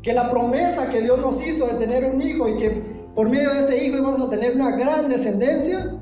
Que 0.00 0.12
la 0.12 0.30
promesa 0.30 0.90
que 0.90 1.00
Dios 1.00 1.18
nos 1.18 1.44
hizo 1.44 1.66
de 1.66 1.74
tener 1.74 2.04
un 2.04 2.22
hijo 2.22 2.48
y 2.48 2.58
que 2.58 2.93
por 3.14 3.28
medio 3.28 3.52
de 3.52 3.60
ese 3.60 3.86
hijo 3.86 3.98
íbamos 3.98 4.20
a 4.20 4.30
tener 4.30 4.56
una 4.56 4.76
gran 4.76 5.08
descendencia, 5.08 5.98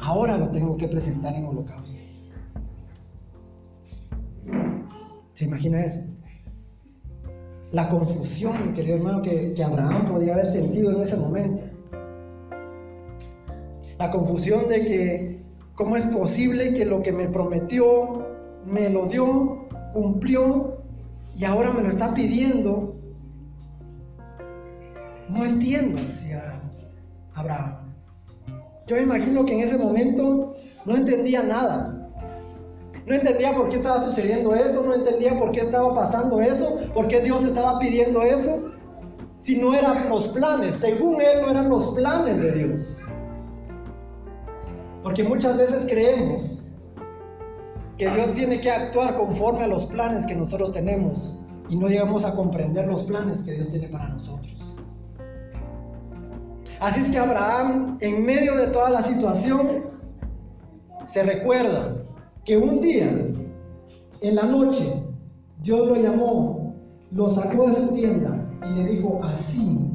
ahora 0.00 0.36
lo 0.36 0.50
tengo 0.50 0.76
que 0.76 0.88
presentar 0.88 1.34
en 1.34 1.46
holocausto. 1.46 2.02
¿Se 5.34 5.46
imagina 5.46 5.84
eso? 5.84 6.10
La 7.72 7.88
confusión, 7.88 8.66
mi 8.66 8.72
querido 8.72 8.96
hermano, 8.96 9.22
que, 9.22 9.54
que 9.54 9.64
Abraham 9.64 10.06
podía 10.06 10.34
haber 10.34 10.46
sentido 10.46 10.92
en 10.92 11.00
ese 11.00 11.16
momento. 11.16 11.64
La 13.98 14.10
confusión 14.10 14.68
de 14.68 14.84
que, 14.84 15.42
¿cómo 15.74 15.96
es 15.96 16.04
posible 16.06 16.74
que 16.74 16.84
lo 16.84 17.02
que 17.02 17.10
me 17.10 17.28
prometió, 17.28 18.26
me 18.64 18.90
lo 18.90 19.06
dio, 19.06 19.66
cumplió 19.92 20.78
y 21.36 21.44
ahora 21.44 21.72
me 21.72 21.82
lo 21.82 21.88
está 21.88 22.14
pidiendo? 22.14 22.94
No 25.28 25.44
entiendo, 25.44 26.00
decía 26.02 26.42
Abraham. 27.34 27.94
Yo 28.86 28.98
imagino 28.98 29.46
que 29.46 29.54
en 29.54 29.60
ese 29.60 29.78
momento 29.78 30.54
no 30.84 30.96
entendía 30.96 31.42
nada. 31.42 32.10
No 33.06 33.14
entendía 33.14 33.52
por 33.52 33.68
qué 33.68 33.76
estaba 33.76 34.02
sucediendo 34.02 34.54
eso, 34.54 34.82
no 34.84 34.94
entendía 34.94 35.38
por 35.38 35.52
qué 35.52 35.60
estaba 35.60 35.94
pasando 35.94 36.40
eso, 36.40 36.78
por 36.94 37.08
qué 37.08 37.20
Dios 37.20 37.44
estaba 37.44 37.78
pidiendo 37.78 38.22
eso. 38.22 38.70
Si 39.38 39.56
no 39.56 39.74
eran 39.74 40.08
los 40.08 40.28
planes, 40.28 40.76
según 40.76 41.20
él 41.20 41.42
no 41.42 41.50
eran 41.50 41.68
los 41.68 41.94
planes 41.94 42.40
de 42.40 42.52
Dios. 42.52 43.02
Porque 45.02 45.22
muchas 45.22 45.58
veces 45.58 45.86
creemos 45.86 46.68
que 47.98 48.08
Dios 48.08 48.32
tiene 48.34 48.60
que 48.60 48.70
actuar 48.70 49.16
conforme 49.18 49.64
a 49.64 49.68
los 49.68 49.86
planes 49.86 50.26
que 50.26 50.34
nosotros 50.34 50.72
tenemos 50.72 51.44
y 51.68 51.76
no 51.76 51.88
llegamos 51.88 52.24
a 52.24 52.34
comprender 52.34 52.86
los 52.86 53.02
planes 53.04 53.42
que 53.42 53.52
Dios 53.52 53.68
tiene 53.68 53.88
para 53.88 54.08
nosotros. 54.08 54.53
Así 56.84 57.00
es 57.00 57.08
que 57.08 57.18
Abraham, 57.18 57.96
en 58.02 58.26
medio 58.26 58.54
de 58.56 58.66
toda 58.66 58.90
la 58.90 59.00
situación, 59.00 59.90
se 61.06 61.22
recuerda 61.22 62.04
que 62.44 62.58
un 62.58 62.82
día, 62.82 63.08
en 64.20 64.34
la 64.34 64.42
noche, 64.42 64.92
Dios 65.62 65.88
lo 65.88 65.96
llamó, 65.96 66.74
lo 67.10 67.30
sacó 67.30 67.70
de 67.70 67.74
su 67.74 67.94
tienda 67.94 68.50
y 68.68 68.74
le 68.74 68.84
dijo, 68.84 69.18
así 69.22 69.94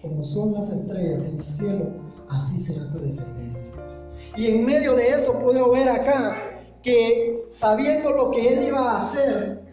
como 0.00 0.24
son 0.24 0.54
las 0.54 0.70
estrellas 0.70 1.26
en 1.26 1.40
el 1.40 1.46
cielo, 1.46 1.90
así 2.30 2.58
será 2.58 2.90
tu 2.90 3.00
descendencia. 3.00 3.74
Y 4.34 4.46
en 4.46 4.64
medio 4.64 4.96
de 4.96 5.08
eso 5.10 5.38
puedo 5.38 5.70
ver 5.72 5.90
acá 5.90 6.38
que 6.82 7.44
sabiendo 7.50 8.10
lo 8.10 8.30
que 8.30 8.54
él 8.54 8.68
iba 8.68 8.92
a 8.92 9.02
hacer, 9.02 9.66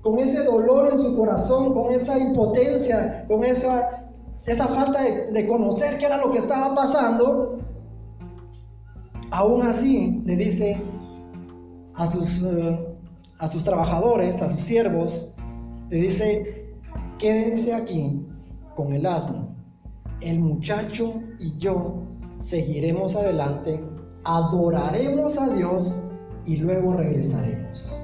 con 0.00 0.18
ese 0.18 0.44
dolor 0.44 0.88
en 0.90 0.98
su 0.98 1.14
corazón, 1.14 1.74
con 1.74 1.92
esa 1.92 2.18
impotencia, 2.18 3.26
con 3.28 3.44
esa 3.44 4.05
esa 4.46 4.66
falta 4.68 5.02
de, 5.02 5.46
conocer 5.46 5.98
qué 5.98 6.06
era 6.06 6.18
lo 6.18 6.30
que 6.30 6.38
estaba 6.38 6.74
pasando, 6.74 7.58
aún 9.30 9.62
así 9.62 10.22
le 10.24 10.36
dice 10.36 10.80
a 11.96 12.06
sus, 12.06 12.44
eh, 12.44 12.96
a 13.38 13.48
sus 13.48 13.64
trabajadores, 13.64 14.40
a 14.42 14.48
sus 14.48 14.60
siervos, 14.60 15.34
le 15.90 15.98
dice, 15.98 16.76
quédense 17.18 17.74
aquí 17.74 18.28
con 18.76 18.92
el 18.92 19.04
asno. 19.06 19.54
El 20.20 20.40
muchacho 20.40 21.22
y 21.38 21.58
yo 21.58 22.02
seguiremos 22.38 23.16
adelante, 23.16 23.80
adoraremos 24.24 25.38
a 25.38 25.54
Dios 25.54 26.08
y 26.44 26.58
luego 26.58 26.94
regresaremos. 26.94 28.00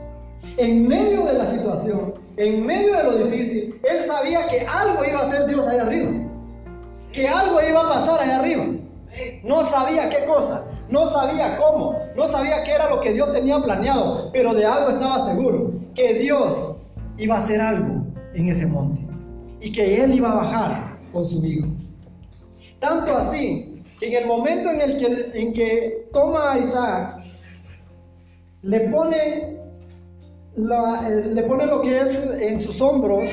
En 0.59 0.89
medio 0.89 1.25
de 1.25 1.35
la 1.35 1.45
situación, 1.45 2.15
en 2.37 2.67
medio 2.67 2.97
de 2.97 3.05
lo 3.05 3.25
difícil, 3.25 3.81
él 3.89 4.01
sabía 4.05 4.49
que 4.49 4.61
algo 4.67 5.05
iba 5.05 5.21
a 5.21 5.29
hacer 5.29 5.47
Dios 5.47 5.67
allá 5.67 5.83
arriba. 5.87 6.22
Que 7.13 7.29
algo 7.29 7.61
iba 7.61 7.81
a 7.81 7.89
pasar 7.89 8.21
allá 8.21 8.41
arriba. 8.41 8.65
No 9.45 9.67
sabía 9.67 10.09
qué 10.09 10.25
cosa, 10.27 10.65
no 10.89 11.11
sabía 11.11 11.59
cómo, 11.59 11.99
no 12.17 12.27
sabía 12.27 12.65
qué 12.65 12.73
era 12.73 12.89
lo 12.89 13.01
que 13.01 13.13
Dios 13.13 13.33
tenía 13.33 13.59
planeado, 13.59 14.31
pero 14.33 14.55
de 14.55 14.65
algo 14.65 14.89
estaba 14.89 15.27
seguro, 15.27 15.71
que 15.95 16.15
Dios 16.15 16.83
iba 17.19 17.37
a 17.37 17.39
hacer 17.39 17.61
algo 17.61 18.07
en 18.35 18.49
ese 18.49 18.67
monte 18.67 19.07
y 19.61 19.71
que 19.71 20.03
él 20.03 20.15
iba 20.15 20.33
a 20.33 20.37
bajar 20.37 20.99
con 21.13 21.25
su 21.25 21.45
hijo. 21.45 21.69
Tanto 22.81 23.15
así 23.17 23.83
que 24.01 24.09
en 24.09 24.23
el 24.23 24.27
momento 24.27 24.71
en 24.71 24.81
el 24.81 24.99
que, 24.99 25.41
en 25.41 25.53
que 25.53 26.09
toma 26.13 26.53
a 26.53 26.59
Isaac, 26.59 27.25
le 28.63 28.81
pone 28.89 29.61
le 30.55 31.43
pone 31.45 31.67
lo 31.67 31.81
que 31.81 31.99
es 31.99 32.31
en 32.41 32.61
sus 32.61 32.81
hombros 32.81 33.31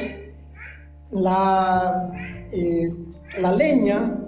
la, 1.11 2.11
eh, 2.51 2.93
la 3.37 3.51
leña 3.51 4.19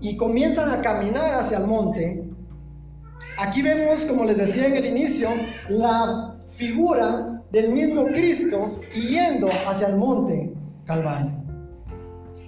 y 0.00 0.16
comienzan 0.16 0.70
a 0.70 0.82
caminar 0.82 1.34
hacia 1.34 1.58
el 1.58 1.66
monte. 1.66 2.28
Aquí 3.38 3.62
vemos, 3.62 4.02
como 4.04 4.24
les 4.24 4.36
decía 4.36 4.66
en 4.66 4.76
el 4.76 4.86
inicio, 4.86 5.28
la 5.68 6.36
figura 6.48 7.42
del 7.50 7.70
mismo 7.72 8.06
Cristo 8.06 8.80
yendo 8.92 9.48
hacia 9.66 9.88
el 9.88 9.96
monte 9.96 10.54
Calvario. 10.84 11.32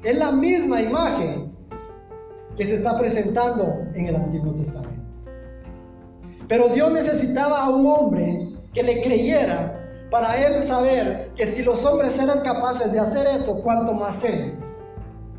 Es 0.05 0.19
la 0.19 0.33
misma 0.33 0.83
imagen 0.83 1.53
que 2.57 2.65
se 2.65 2.77
está 2.77 2.99
presentando 2.99 3.87
en 3.95 4.07
el 4.07 4.17
Antiguo 4.17 4.55
Testamento. 4.55 4.95
Pero 6.49 6.69
Dios 6.69 6.93
necesitaba 6.93 7.65
a 7.65 7.71
un 7.71 7.87
hombre 7.87 8.53
que 8.73 8.83
le 8.83 9.03
creyera 9.03 9.73
para 10.11 10.37
él 10.47 10.63
saber 10.63 11.33
que 11.35 11.47
si 11.47 11.63
los 11.63 11.85
hombres 11.85 12.19
eran 12.19 12.41
capaces 12.41 12.93
de 12.93 13.01
hacer 13.01 13.27
eso, 13.27 13.63
cuanto 13.63 13.93
más 13.95 14.25
él 14.25 14.56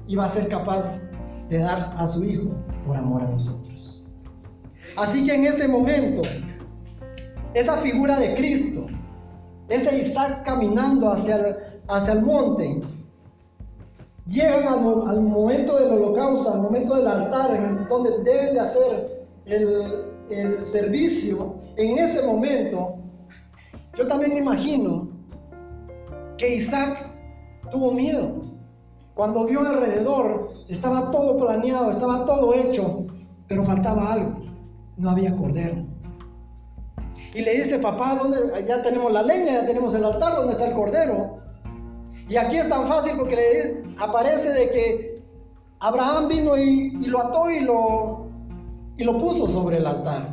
iba 0.07 0.25
a 0.25 0.29
ser 0.29 0.47
capaz 0.49 1.03
de 1.49 1.59
dar 1.59 1.79
a 1.97 2.07
su 2.07 2.23
hijo 2.23 2.51
por 2.85 2.97
amor 2.97 3.21
a 3.21 3.29
nosotros. 3.29 4.07
Así 4.97 5.25
que 5.25 5.35
en 5.35 5.45
ese 5.45 5.67
momento, 5.67 6.23
esa 7.53 7.77
figura 7.77 8.19
de 8.19 8.35
Cristo, 8.35 8.87
ese 9.69 9.97
Isaac 9.99 10.43
caminando 10.43 11.11
hacia 11.11 11.35
el, 11.35 11.55
hacia 11.87 12.13
el 12.13 12.21
monte, 12.23 12.81
llegan 14.25 14.67
al, 14.67 15.21
momento 15.21 15.77
del 15.77 15.93
holocausto, 15.93 16.53
al 16.53 16.61
momento 16.61 16.95
del 16.95 17.07
altar, 17.07 17.55
en 17.55 17.87
donde 17.87 18.09
deben 18.23 18.55
de 18.55 18.59
hacer 18.59 19.27
el, 19.45 19.67
el 20.29 20.65
servicio, 20.65 21.55
en 21.77 21.97
ese 21.97 22.25
momento 22.25 22.97
yo 23.97 24.07
también 24.07 24.37
imagino 24.37 25.09
que 26.37 26.55
Isaac 26.55 27.09
tuvo 27.71 27.91
miedo. 27.91 28.43
Cuando 29.17 29.45
vio 29.45 29.61
alrededor, 29.61 30.51
estaba 30.69 31.09
todo 31.09 31.39
planeado, 31.39 31.89
estaba 31.89 32.23
todo 32.27 32.53
hecho, 32.53 33.07
pero 33.47 33.65
faltaba 33.65 34.13
algo. 34.13 34.43
No 34.95 35.09
había 35.09 35.35
cordero. 35.35 35.83
Y 37.33 37.41
le 37.41 37.63
dice, 37.63 37.79
papá, 37.79 38.13
¿dónde? 38.13 38.37
ya 38.67 38.83
tenemos 38.83 39.11
la 39.11 39.23
leña, 39.23 39.53
ya 39.53 39.65
tenemos 39.65 39.95
el 39.95 40.05
altar, 40.05 40.35
¿dónde 40.35 40.53
está 40.53 40.67
el 40.67 40.75
cordero? 40.75 41.39
Y 42.29 42.35
aquí 42.35 42.57
es 42.57 42.69
tan 42.69 42.87
fácil 42.87 43.13
porque 43.17 43.35
le 43.35 43.95
aparece 43.97 44.53
de 44.53 44.69
que 44.69 45.23
Abraham 45.79 46.27
vino 46.27 46.55
y, 46.55 46.91
lo 47.07 47.19
ató 47.19 47.49
y 47.49 47.61
lo, 47.61 48.27
y 48.97 49.03
lo 49.03 49.17
puso 49.17 49.47
sobre 49.47 49.77
el 49.77 49.87
altar. 49.87 50.27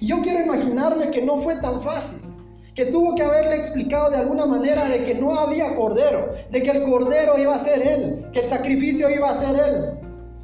Y 0.00 0.06
yo 0.06 0.22
quiero 0.22 0.44
imaginarme 0.44 1.10
que 1.10 1.22
no 1.22 1.38
fue 1.38 1.56
tan 1.56 1.80
fácil 1.80 2.31
que 2.74 2.86
tuvo 2.86 3.14
que 3.14 3.22
haberle 3.22 3.56
explicado 3.56 4.10
de 4.10 4.16
alguna 4.16 4.46
manera 4.46 4.88
de 4.88 5.04
que 5.04 5.14
no 5.14 5.34
había 5.34 5.76
cordero, 5.76 6.32
de 6.50 6.62
que 6.62 6.70
el 6.70 6.84
cordero 6.84 7.38
iba 7.38 7.54
a 7.54 7.64
ser 7.64 7.86
él, 7.86 8.26
que 8.32 8.40
el 8.40 8.46
sacrificio 8.46 9.10
iba 9.10 9.30
a 9.30 9.34
ser 9.34 9.56
él, 9.56 10.00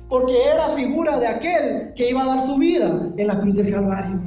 porque 0.09 0.35
era 0.45 0.69
figura 0.77 1.19
de 1.19 1.27
aquel 1.27 1.95
que 1.95 2.11
iba 2.11 2.23
a 2.23 2.27
dar 2.27 2.43
su 2.43 2.57
vida 2.59 3.13
en 3.17 3.27
la 3.27 3.41
cruz 3.41 3.55
del 3.55 3.73
Calvario. 3.73 4.21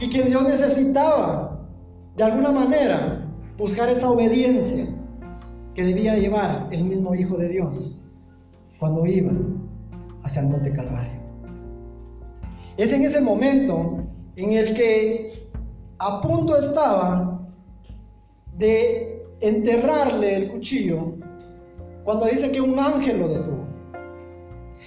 Y 0.00 0.10
que 0.10 0.22
Dios 0.22 0.42
necesitaba, 0.44 1.58
de 2.16 2.24
alguna 2.24 2.52
manera, 2.52 3.26
buscar 3.56 3.88
esa 3.88 4.10
obediencia 4.10 4.86
que 5.74 5.82
debía 5.82 6.16
llevar 6.16 6.68
el 6.70 6.84
mismo 6.84 7.14
Hijo 7.14 7.36
de 7.38 7.48
Dios 7.48 8.08
cuando 8.78 9.06
iba 9.06 9.32
hacia 10.22 10.42
el 10.42 10.48
monte 10.48 10.72
Calvario. 10.72 11.18
Es 12.76 12.92
en 12.92 13.04
ese 13.04 13.20
momento 13.20 14.07
en 14.38 14.52
el 14.52 14.72
que 14.74 15.48
a 15.98 16.20
punto 16.20 16.56
estaba 16.56 17.40
de 18.54 19.26
enterrarle 19.40 20.36
el 20.36 20.48
cuchillo, 20.52 21.14
cuando 22.04 22.26
dice 22.26 22.52
que 22.52 22.60
un 22.60 22.78
ángel 22.78 23.18
lo 23.18 23.28
detuvo. 23.28 23.66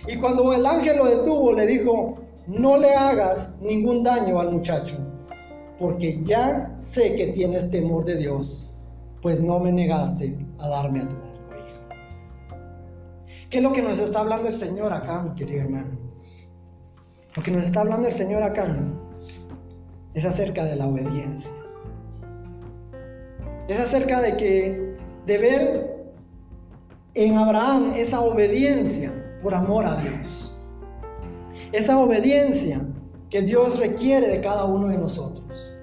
Y 0.07 0.15
cuando 0.15 0.53
el 0.53 0.65
ángel 0.65 0.97
lo 0.97 1.05
detuvo, 1.05 1.51
le 1.51 1.67
dijo, 1.67 2.15
no 2.47 2.77
le 2.77 2.93
hagas 2.95 3.59
ningún 3.61 4.03
daño 4.03 4.39
al 4.39 4.53
muchacho, 4.53 4.95
porque 5.77 6.23
ya 6.23 6.73
sé 6.79 7.15
que 7.17 7.27
tienes 7.33 7.71
temor 7.71 8.05
de 8.05 8.15
Dios, 8.15 8.73
pues 9.21 9.43
no 9.43 9.59
me 9.59 9.73
negaste 9.73 10.33
a 10.59 10.69
darme 10.69 11.01
a 11.01 11.09
tu 11.09 11.15
único 11.17 11.55
hijo. 11.57 11.81
¿Qué 13.49 13.57
es 13.57 13.63
lo 13.63 13.73
que 13.73 13.81
nos 13.81 13.99
está 13.99 14.21
hablando 14.21 14.47
el 14.47 14.55
Señor 14.55 14.93
acá, 14.93 15.23
mi 15.23 15.35
querido 15.35 15.63
hermano? 15.63 15.99
Lo 17.35 17.43
que 17.43 17.51
nos 17.51 17.65
está 17.65 17.81
hablando 17.81 18.07
el 18.07 18.13
Señor 18.13 18.43
acá 18.43 18.65
es 20.13 20.25
acerca 20.25 20.65
de 20.65 20.75
la 20.75 20.87
obediencia. 20.87 21.51
Es 23.67 23.79
acerca 23.79 24.21
de 24.21 24.37
que 24.37 24.95
de 25.25 25.37
ver 25.37 26.13
en 27.13 27.37
Abraham 27.37 27.93
esa 27.95 28.21
obediencia 28.21 29.11
por 29.41 29.53
amor 29.53 29.85
a 29.85 29.95
Dios. 29.97 30.61
Esa 31.71 31.97
obediencia 31.99 32.81
que 33.29 33.41
Dios 33.41 33.79
requiere 33.79 34.27
de 34.27 34.41
cada 34.41 34.65
uno 34.65 34.89
de 34.89 34.97
nosotros. 34.97 35.73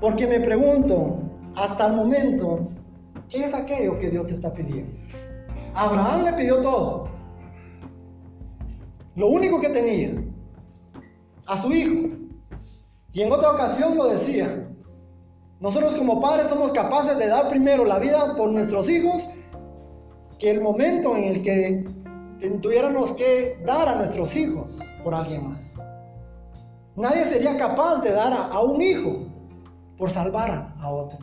Porque 0.00 0.26
me 0.26 0.40
pregunto, 0.40 1.18
hasta 1.56 1.88
el 1.88 1.96
momento, 1.96 2.68
¿qué 3.28 3.44
es 3.44 3.54
aquello 3.54 3.98
que 3.98 4.10
Dios 4.10 4.28
te 4.28 4.34
está 4.34 4.54
pidiendo? 4.54 4.92
Abraham 5.74 6.24
le 6.24 6.32
pidió 6.34 6.62
todo. 6.62 7.10
Lo 9.16 9.28
único 9.28 9.60
que 9.60 9.68
tenía, 9.68 10.10
a 11.46 11.58
su 11.58 11.72
hijo. 11.72 12.19
Y 13.12 13.22
en 13.22 13.32
otra 13.32 13.50
ocasión 13.50 13.96
lo 13.96 14.08
decía, 14.08 14.68
nosotros 15.58 15.96
como 15.96 16.20
padres 16.20 16.48
somos 16.48 16.72
capaces 16.72 17.18
de 17.18 17.26
dar 17.26 17.48
primero 17.50 17.84
la 17.84 17.98
vida 17.98 18.36
por 18.36 18.50
nuestros 18.50 18.88
hijos 18.88 19.24
que 20.38 20.50
el 20.50 20.60
momento 20.60 21.16
en 21.16 21.24
el 21.24 21.42
que 21.42 21.84
tuviéramos 22.62 23.12
que 23.12 23.62
dar 23.66 23.88
a 23.88 23.96
nuestros 23.96 24.34
hijos 24.36 24.80
por 25.04 25.14
alguien 25.14 25.48
más. 25.48 25.78
Nadie 26.96 27.24
sería 27.24 27.56
capaz 27.58 28.02
de 28.02 28.12
dar 28.12 28.32
a, 28.32 28.60
un 28.60 28.80
hijo 28.80 29.26
por 29.98 30.10
salvar 30.10 30.72
a 30.78 30.90
otro. 30.90 31.18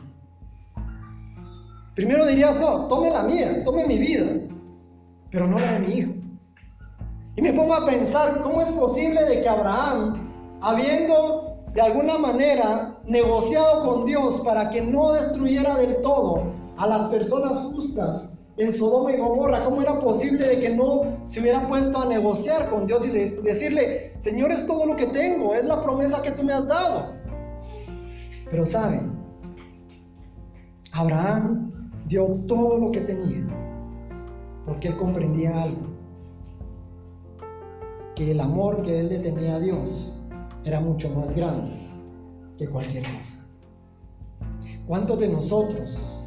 Primero 1.94 2.26
dirías, 2.26 2.60
no, 2.60 2.86
tome 2.86 3.10
la 3.10 3.24
mía, 3.24 3.64
tome 3.64 3.86
mi 3.86 3.98
vida, 3.98 4.24
pero 5.30 5.48
no 5.48 5.58
la 5.58 5.72
de 5.72 5.78
mi 5.80 5.92
hijo. 5.94 6.12
Y 7.34 7.42
me 7.42 7.52
pongo 7.52 7.74
a 7.74 7.86
pensar, 7.86 8.40
¿cómo 8.42 8.62
es 8.62 8.70
posible 8.70 9.24
de 9.24 9.40
que 9.40 9.48
Abraham, 9.48 10.58
habiendo 10.60 11.37
de 11.78 11.84
alguna 11.84 12.18
manera 12.18 12.98
negociado 13.06 13.84
con 13.84 14.04
Dios 14.04 14.40
para 14.44 14.68
que 14.68 14.82
no 14.82 15.12
destruyera 15.12 15.76
del 15.76 16.02
todo 16.02 16.42
a 16.76 16.88
las 16.88 17.04
personas 17.04 17.56
justas 17.72 18.40
en 18.56 18.72
Sodoma 18.72 19.12
y 19.12 19.18
Gomorra. 19.18 19.62
¿Cómo 19.62 19.80
era 19.80 20.00
posible 20.00 20.44
de 20.44 20.58
que 20.58 20.70
no 20.70 21.02
se 21.24 21.38
hubiera 21.38 21.68
puesto 21.68 22.02
a 22.02 22.06
negociar 22.06 22.68
con 22.68 22.88
Dios 22.88 23.06
y 23.06 23.10
decirle, 23.12 24.12
Señor, 24.18 24.50
es 24.50 24.66
todo 24.66 24.86
lo 24.86 24.96
que 24.96 25.06
tengo, 25.06 25.54
es 25.54 25.66
la 25.66 25.80
promesa 25.80 26.20
que 26.20 26.32
tú 26.32 26.42
me 26.42 26.52
has 26.52 26.66
dado? 26.66 27.14
Pero 28.50 28.66
saben, 28.66 29.16
Abraham 30.90 31.92
dio 32.08 32.26
todo 32.48 32.76
lo 32.78 32.90
que 32.90 33.02
tenía 33.02 33.46
porque 34.66 34.88
él 34.88 34.96
comprendía 34.96 35.62
algo, 35.62 35.86
que 38.16 38.32
el 38.32 38.40
amor 38.40 38.82
que 38.82 38.98
él 38.98 39.10
le 39.10 39.20
tenía 39.20 39.54
a 39.54 39.60
Dios 39.60 40.17
era 40.68 40.80
mucho 40.80 41.10
más 41.14 41.34
grande 41.34 41.72
que 42.58 42.68
cualquier 42.68 43.04
cosa. 43.16 43.46
¿Cuántos 44.86 45.18
de 45.20 45.28
nosotros 45.28 46.18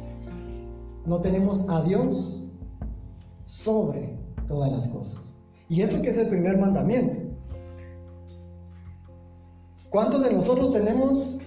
no 1.04 1.20
tenemos 1.20 1.68
a 1.68 1.82
Dios 1.82 2.52
sobre 3.42 4.18
todas 4.46 4.70
las 4.70 4.88
cosas. 4.88 5.44
Y 5.68 5.82
eso 5.82 6.00
que 6.02 6.10
es 6.10 6.18
el 6.18 6.28
primer 6.28 6.58
mandamiento. 6.58 7.20
¿Cuántos 9.90 10.24
de 10.24 10.32
nosotros 10.32 10.72
tenemos 10.72 11.40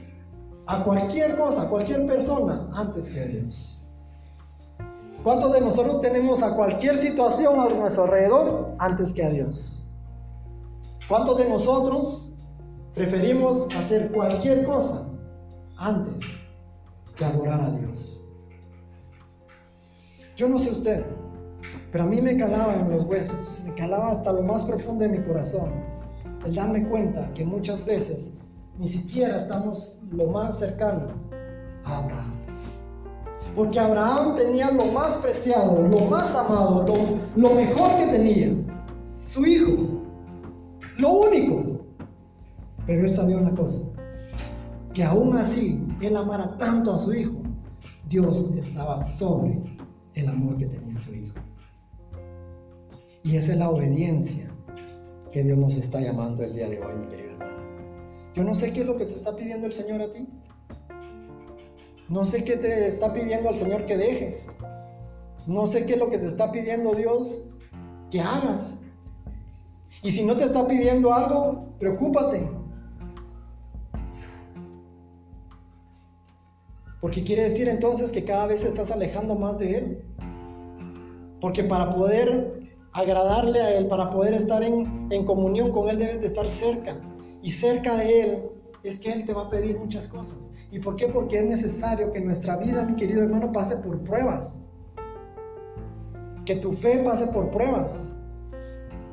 a 0.68 0.84
cualquier 0.84 1.36
cosa, 1.38 1.64
a 1.64 1.70
cualquier 1.70 2.06
persona 2.08 2.70
antes 2.74 3.10
que 3.10 3.22
a 3.22 3.26
Dios? 3.26 3.90
¿Cuántos 5.24 5.54
de 5.54 5.62
nosotros 5.62 6.02
tenemos 6.02 6.44
a 6.44 6.56
cualquier 6.56 6.98
situación 6.98 7.60
a 7.60 7.70
nuestro 7.70 8.04
alrededor 8.04 8.76
antes 8.78 9.14
que 9.14 9.24
a 9.24 9.30
Dios? 9.30 9.88
¿Cuántos 11.08 11.38
de 11.38 11.50
nosotros 11.50 12.35
preferimos 12.96 13.68
hacer 13.76 14.12
cualquier 14.12 14.64
cosa 14.64 15.12
antes 15.78 16.46
que 17.16 17.26
adorar 17.26 17.62
a 17.62 17.72
Dios? 17.72 18.34
Yo 20.36 20.50
no 20.50 20.58
sé 20.58 20.72
usted, 20.72 21.06
pero 21.92 22.06
a 22.06 22.08
mí 22.08 22.22
me 22.22 22.38
calaba 22.38 22.76
en 22.76 22.92
los 22.92 23.04
huesos, 23.04 23.64
me 23.66 23.74
calaba 23.76 24.12
hasta 24.12 24.34
lo 24.34 24.42
más 24.42 24.64
profundo 24.64 25.06
de 25.06 25.18
mi 25.18 25.24
corazón 25.26 25.84
el 26.46 26.54
darme 26.54 26.88
cuenta 26.88 27.34
que 27.34 27.44
muchas 27.44 27.86
veces 27.86 28.38
ni 28.78 28.88
siquiera 28.88 29.38
estamos 29.38 30.04
lo 30.12 30.28
más 30.28 30.60
cercano 30.60 31.08
a 31.84 31.98
Abraham. 32.04 32.34
Porque 33.56 33.80
Abraham 33.80 34.36
tenía 34.36 34.70
lo 34.72 34.86
más 34.88 35.14
preciado, 35.14 35.82
lo 35.88 36.00
más 36.08 36.36
amado, 36.36 36.86
lo, 36.86 37.42
lo 37.42 37.56
mejor 37.56 37.96
que 37.98 38.06
tenía, 38.08 38.50
su 39.24 39.46
hijo, 39.46 40.02
lo 40.98 41.12
único. 41.14 41.75
Pero 42.86 43.02
él 43.02 43.10
sabía 43.10 43.38
una 43.38 43.56
cosa, 43.56 44.00
que 44.94 45.04
aún 45.04 45.36
así 45.36 45.86
él 46.02 46.16
amara 46.16 46.58
tanto 46.58 46.94
a 46.94 46.98
su 46.98 47.14
hijo, 47.14 47.42
Dios 48.10 48.56
estaba 48.56 49.02
sobre 49.02 49.62
el 50.14 50.30
amor 50.30 50.58
que 50.58 50.68
tenía 50.68 51.00
su 51.00 51.16
hijo. 51.16 51.36
Y 53.24 53.36
esa 53.38 53.54
es 53.54 53.60
la 53.60 53.70
obediencia 53.70 54.52
que 55.32 55.44
Dios 55.44 55.58
nos 55.58 55.76
está 55.78 56.00
llamando 56.00 56.44
el 56.44 56.54
día 56.54 56.70
de 56.70 56.80
hoy, 56.82 56.96
mi 56.96 57.08
querido 57.08 57.32
hermano. 57.34 57.64
Yo 58.36 58.44
no 58.44 58.54
sé 58.54 58.72
qué 58.72 58.82
es 58.82 58.86
lo 58.86 58.98
que 58.98 59.06
te 59.06 59.14
está 59.14 59.36
pidiendo 59.36 59.66
el 59.66 59.74
Señor 59.74 60.02
a 60.02 60.12
ti. 60.12 60.30
No 62.08 62.24
sé 62.24 62.44
qué 62.44 62.56
te 62.58 62.88
está 62.88 63.14
pidiendo 63.14 63.50
al 63.50 63.56
Señor 63.56 63.86
que 63.86 63.98
dejes. 63.98 64.52
No 65.48 65.66
sé 65.66 65.86
qué 65.86 65.94
es 65.94 66.00
lo 66.00 66.10
que 66.10 66.20
te 66.20 66.28
está 66.28 66.52
pidiendo 66.52 66.94
Dios 66.94 67.50
que 68.12 68.22
hagas. 68.22 68.84
Y 70.04 70.12
si 70.12 70.24
no 70.24 70.36
te 70.36 70.44
está 70.44 70.68
pidiendo 70.68 71.14
algo, 71.14 71.66
preocúpate. 71.80 72.48
Porque 77.06 77.24
quiere 77.24 77.44
decir 77.44 77.70
entonces 77.70 78.12
que 78.12 78.26
cada 78.26 78.48
vez 78.48 78.62
te 78.62 78.68
estás 78.68 78.90
alejando 78.90 79.36
más 79.36 79.60
de 79.60 79.78
Él. 79.78 80.04
Porque 81.40 81.64
para 81.64 81.94
poder 81.94 82.68
agradarle 82.94 83.62
a 83.62 83.78
Él, 83.78 83.88
para 83.88 84.10
poder 84.10 84.34
estar 84.34 84.64
en, 84.64 85.24
comunión 85.28 85.72
con 85.72 85.88
Él, 85.88 86.00
debes 86.00 86.22
de 86.22 86.26
estar 86.26 86.50
cerca. 86.50 87.00
Y 87.44 87.52
cerca 87.52 87.96
de 87.98 88.22
Él 88.22 88.50
es 88.82 89.02
que 89.02 89.12
Él 89.12 89.24
te 89.24 89.36
va 89.36 89.44
a 89.44 89.50
pedir 89.50 89.78
muchas 89.78 90.08
cosas. 90.08 90.54
¿Y 90.72 90.80
por 90.80 90.96
qué? 90.96 91.06
Porque 91.10 91.38
es 91.38 91.46
necesario 91.46 92.12
que 92.12 92.22
nuestra 92.22 92.58
vida, 92.58 92.84
mi 92.88 92.96
querido 92.96 93.22
hermano, 93.22 93.54
pase 93.54 93.76
por 93.84 94.04
pruebas. 94.04 94.66
Que 96.44 96.56
tu 96.56 96.74
fe 96.74 97.04
pase 97.06 97.28
por 97.28 97.52
pruebas. 97.52 98.16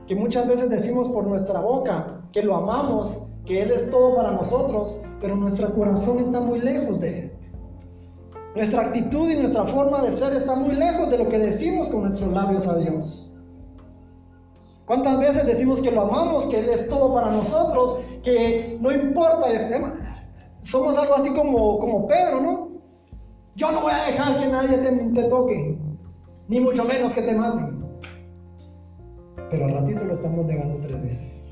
Que 0.07 0.17
muchas 0.17 0.49
veces 0.49 0.71
decimos 0.71 1.11
por 1.11 1.27
nuestra 1.27 1.61
boca 1.61 2.27
que 2.33 2.43
lo 2.43 2.57
amamos, 2.57 3.27
que 3.45 3.61
Él 3.61 3.71
es 3.71 3.91
todo 3.91 4.17
para 4.17 4.31
nosotros, 4.31 5.05
pero 5.21 5.37
nuestro 5.37 5.75
corazón 5.75 6.21
está 6.21 6.41
muy 6.41 6.59
lejos 6.59 6.99
de 7.03 7.25
Él. 7.25 7.33
Nuestra 8.55 8.83
actitud 8.83 9.31
y 9.31 9.37
nuestra 9.37 9.65
forma 9.65 10.03
de 10.03 10.13
ser 10.13 10.35
está 10.35 10.55
muy 10.55 10.75
lejos 10.75 11.11
de 11.11 11.19
lo 11.19 11.29
que 11.29 11.39
decimos 11.39 11.89
con 11.89 12.03
nuestros 12.03 12.31
labios 12.33 12.67
a 12.69 12.77
Dios. 12.77 13.39
¿Cuántas 14.85 15.21
veces 15.21 15.47
decimos 15.47 15.81
que 15.81 15.91
lo 15.91 16.03
amamos, 16.03 16.47
que 16.47 16.59
Él 16.59 16.69
es 16.69 16.89
todo 16.89 17.15
para 17.15 17.31
nosotros, 17.31 18.01
que 18.23 18.77
no 18.81 18.93
importa 18.93 19.49
tema? 19.71 19.99
Somos 20.63 20.99
algo 20.99 21.15
así 21.15 21.33
como, 21.35 21.79
como 21.79 22.07
Pedro, 22.07 22.41
¿no? 22.43 22.69
Yo 23.55 23.73
no 23.73 23.83
voy 23.83 23.93
a 23.93 24.05
dejar 24.05 24.39
que 24.39 24.49
nadie 24.49 25.13
te, 25.15 25.23
toque, 25.25 25.79
ni 26.49 26.61
mucho 26.61 26.85
menos 26.85 27.15
que 27.15 27.23
te 27.23 27.35
maten. 27.35 27.83
Pero 29.51 29.65
al 29.65 29.73
ratito 29.73 30.05
lo 30.05 30.13
estamos 30.13 30.45
negando 30.47 30.79
tres 30.81 31.03
veces. 31.03 31.49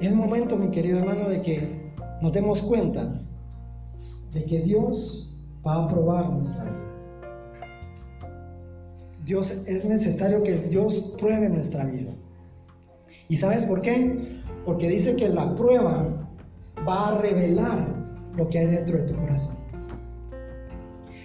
Es 0.00 0.14
momento, 0.14 0.56
mi 0.56 0.70
querido 0.70 0.98
hermano, 0.98 1.28
de 1.28 1.42
que 1.42 1.92
nos 2.20 2.32
demos 2.32 2.62
cuenta 2.62 3.23
de 4.34 4.44
que 4.44 4.60
Dios 4.60 5.40
va 5.66 5.74
a 5.74 5.84
aprobar 5.86 6.28
nuestra 6.30 6.64
vida. 6.64 6.84
Dios 9.24 9.50
es 9.66 9.84
necesario 9.84 10.42
que 10.42 10.54
Dios 10.68 11.14
pruebe 11.18 11.48
nuestra 11.48 11.84
vida. 11.84 12.12
¿Y 13.28 13.36
sabes 13.36 13.64
por 13.64 13.80
qué? 13.80 14.42
Porque 14.66 14.88
dice 14.88 15.16
que 15.16 15.28
la 15.28 15.54
prueba 15.54 16.08
va 16.86 17.08
a 17.08 17.18
revelar 17.18 17.78
lo 18.36 18.50
que 18.50 18.58
hay 18.58 18.66
dentro 18.66 18.98
de 18.98 19.04
tu 19.04 19.14
corazón. 19.14 19.56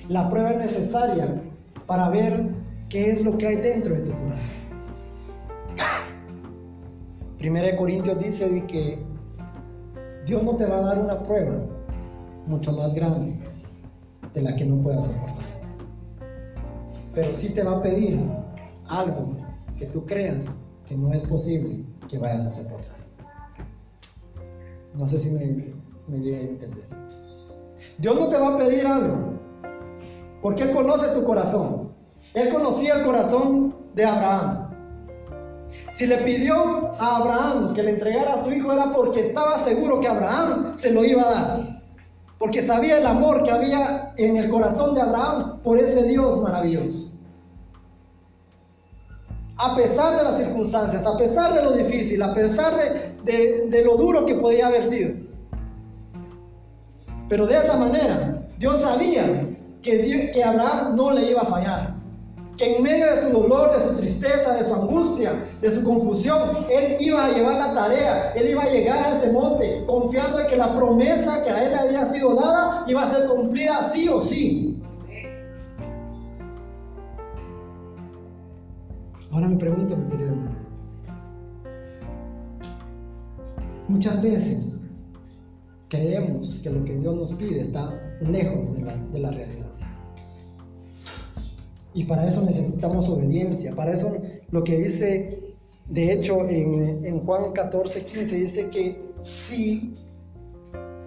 La 0.08 0.30
prueba 0.30 0.52
es 0.52 0.58
necesaria 0.58 1.44
para 1.88 2.10
ver 2.10 2.52
qué 2.88 3.12
es 3.12 3.26
lo 3.26 3.38
que 3.38 3.48
hay 3.48 3.56
dentro 3.58 3.96
de 3.96 4.02
tu 4.02 4.12
corazón. 4.12 4.56
Primera 7.38 7.68
de 7.68 7.76
Corintios 7.76 8.20
dice 8.20 8.66
que 8.68 9.04
Dios 10.26 10.44
no 10.44 10.56
te 10.56 10.66
va 10.66 10.78
a 10.78 10.82
dar 10.82 11.00
una 11.00 11.24
prueba 11.24 11.79
mucho 12.50 12.74
más 12.74 12.94
grande 12.94 13.40
de 14.34 14.42
la 14.42 14.56
que 14.56 14.66
no 14.66 14.82
puedas 14.82 15.06
soportar 15.06 15.50
pero 17.14 17.34
sí 17.34 17.50
te 17.50 17.64
va 17.64 17.78
a 17.78 17.82
pedir 17.82 18.20
algo 18.88 19.36
que 19.78 19.86
tú 19.88 20.06
creas 20.06 20.62
que 20.86 20.96
no 20.96 21.14
es 21.14 21.24
posible 21.26 21.86
que 22.08 22.18
vayas 22.18 22.46
a 22.46 22.50
soportar. 22.50 22.98
No 24.94 25.06
sé 25.06 25.20
si 25.20 25.32
me, 25.32 25.74
me 26.08 26.36
a 26.36 26.40
entender. 26.42 26.88
Dios 27.98 28.20
no 28.20 28.28
te 28.28 28.38
va 28.38 28.56
a 28.56 28.58
pedir 28.58 28.86
algo, 28.88 29.34
porque 30.42 30.64
Él 30.64 30.72
conoce 30.72 31.14
tu 31.14 31.24
corazón. 31.24 31.94
Él 32.34 32.50
conocía 32.50 32.96
el 32.96 33.06
corazón 33.06 33.76
de 33.96 34.06
Abraham. 34.06 34.70
Si 35.94 36.08
le 36.08 36.18
pidió 36.18 36.96
a 37.00 37.18
Abraham 37.18 37.74
que 37.74 37.84
le 37.84 37.92
entregara 37.92 38.34
a 38.34 38.44
su 38.44 38.52
hijo 38.52 38.72
era 38.72 38.92
porque 38.92 39.20
estaba 39.20 39.60
seguro 39.60 40.00
que 40.00 40.08
Abraham 40.08 40.78
se 40.78 40.92
lo 40.92 41.04
iba 41.06 41.22
a 41.22 41.32
dar 41.32 41.79
porque 42.40 42.64
sabía 42.64 42.98
el 42.98 43.06
amor 43.06 43.44
que 43.44 43.52
había 43.52 44.14
en 44.18 44.38
el 44.38 44.50
corazón 44.50 44.96
de 44.96 45.02
Abraham 45.02 45.60
por 45.62 45.78
ese 45.78 46.04
Dios 46.04 46.42
maravilloso. 46.42 47.20
A 49.58 49.76
pesar 49.76 50.18
de 50.18 50.24
las 50.24 50.38
circunstancias, 50.38 51.06
a 51.06 51.18
pesar 51.18 51.54
de 51.54 51.62
lo 51.62 51.74
difícil, 51.74 52.24
a 52.24 52.34
pesar 52.34 52.74
de, 53.26 53.84
lo 53.84 53.98
duro 53.98 54.26
que 54.26 54.36
podía 54.36 54.68
haber 54.68 54.90
sido. 54.90 55.16
Pero 57.28 57.46
de 57.46 57.58
esa 57.58 57.76
manera, 57.78 58.48
Dios 58.58 58.80
sabía 58.80 59.50
que, 59.82 60.32
que 60.34 60.44
Abraham 60.44 60.96
no 60.96 61.12
le 61.12 61.30
iba 61.30 61.42
a 61.42 61.46
fallar 61.46 61.99
que 62.60 62.76
en 62.76 62.84
medio 62.84 63.06
de 63.06 63.22
su 63.22 63.30
dolor, 63.30 63.72
de 63.72 63.80
su 63.80 63.96
tristeza, 63.96 64.54
de 64.54 64.66
su 64.66 64.76
angustia, 64.76 65.32
de 65.62 65.72
su 65.72 65.82
confusión, 65.86 66.68
él 66.70 66.98
iba 67.00 67.26
a 67.26 67.32
llevar 67.32 67.56
la 67.56 67.74
tarea, 67.74 68.34
él 68.34 68.50
iba 68.50 68.62
a 68.62 68.70
llegar 68.70 69.02
a 69.02 69.18
ese 69.18 69.32
monte, 69.32 69.86
confiando 69.88 70.42
en 70.42 70.48
que 70.48 70.58
la 70.58 70.76
promesa 70.76 71.42
que 71.42 71.52
a 71.52 71.64
él 71.64 71.72
le 71.72 71.78
había 71.78 72.06
sido 72.06 72.36
dada 72.36 72.84
iba 72.86 73.02
a 73.02 73.10
ser 73.10 73.30
cumplida 73.30 73.82
sí 73.82 74.10
o 74.10 74.20
sí. 74.20 74.84
Ahora 79.32 79.48
me 79.48 79.56
pregunto, 79.56 79.96
mi 79.96 80.10
querido 80.10 80.32
hermano, 80.32 80.58
muchas 83.88 84.22
veces 84.22 84.90
creemos 85.88 86.60
que 86.62 86.72
lo 86.72 86.84
que 86.84 86.98
Dios 86.98 87.16
nos 87.16 87.34
pide 87.34 87.62
está 87.62 87.90
lejos 88.20 88.76
de 88.76 88.82
la, 88.82 88.98
de 88.98 89.20
la 89.20 89.32
realidad. 89.32 89.59
Y 91.94 92.04
para 92.04 92.28
eso 92.28 92.44
necesitamos 92.46 93.10
obediencia. 93.10 93.76
Para 93.76 93.94
eso 93.94 94.16
lo 94.52 94.64
que 94.64 94.78
dice, 94.78 95.56
de 95.88 96.14
hecho, 96.14 96.48
en, 96.48 97.20
Juan 97.26 97.52
14, 97.52 98.06
15, 98.06 98.36
dice 98.36 98.70
que 98.70 99.02
si 99.22 99.96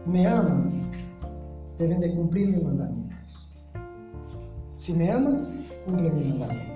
me 0.07 0.27
aman, 0.27 0.91
deben 1.79 2.01
de 2.01 2.15
cumplir 2.15 2.49
mis 2.49 2.63
mandamientos. 2.63 3.53
Si 4.77 4.93
me 4.95 5.11
amas, 5.11 5.65
cumple 5.85 6.11
mis 6.11 6.35
mandamientos. 6.35 6.73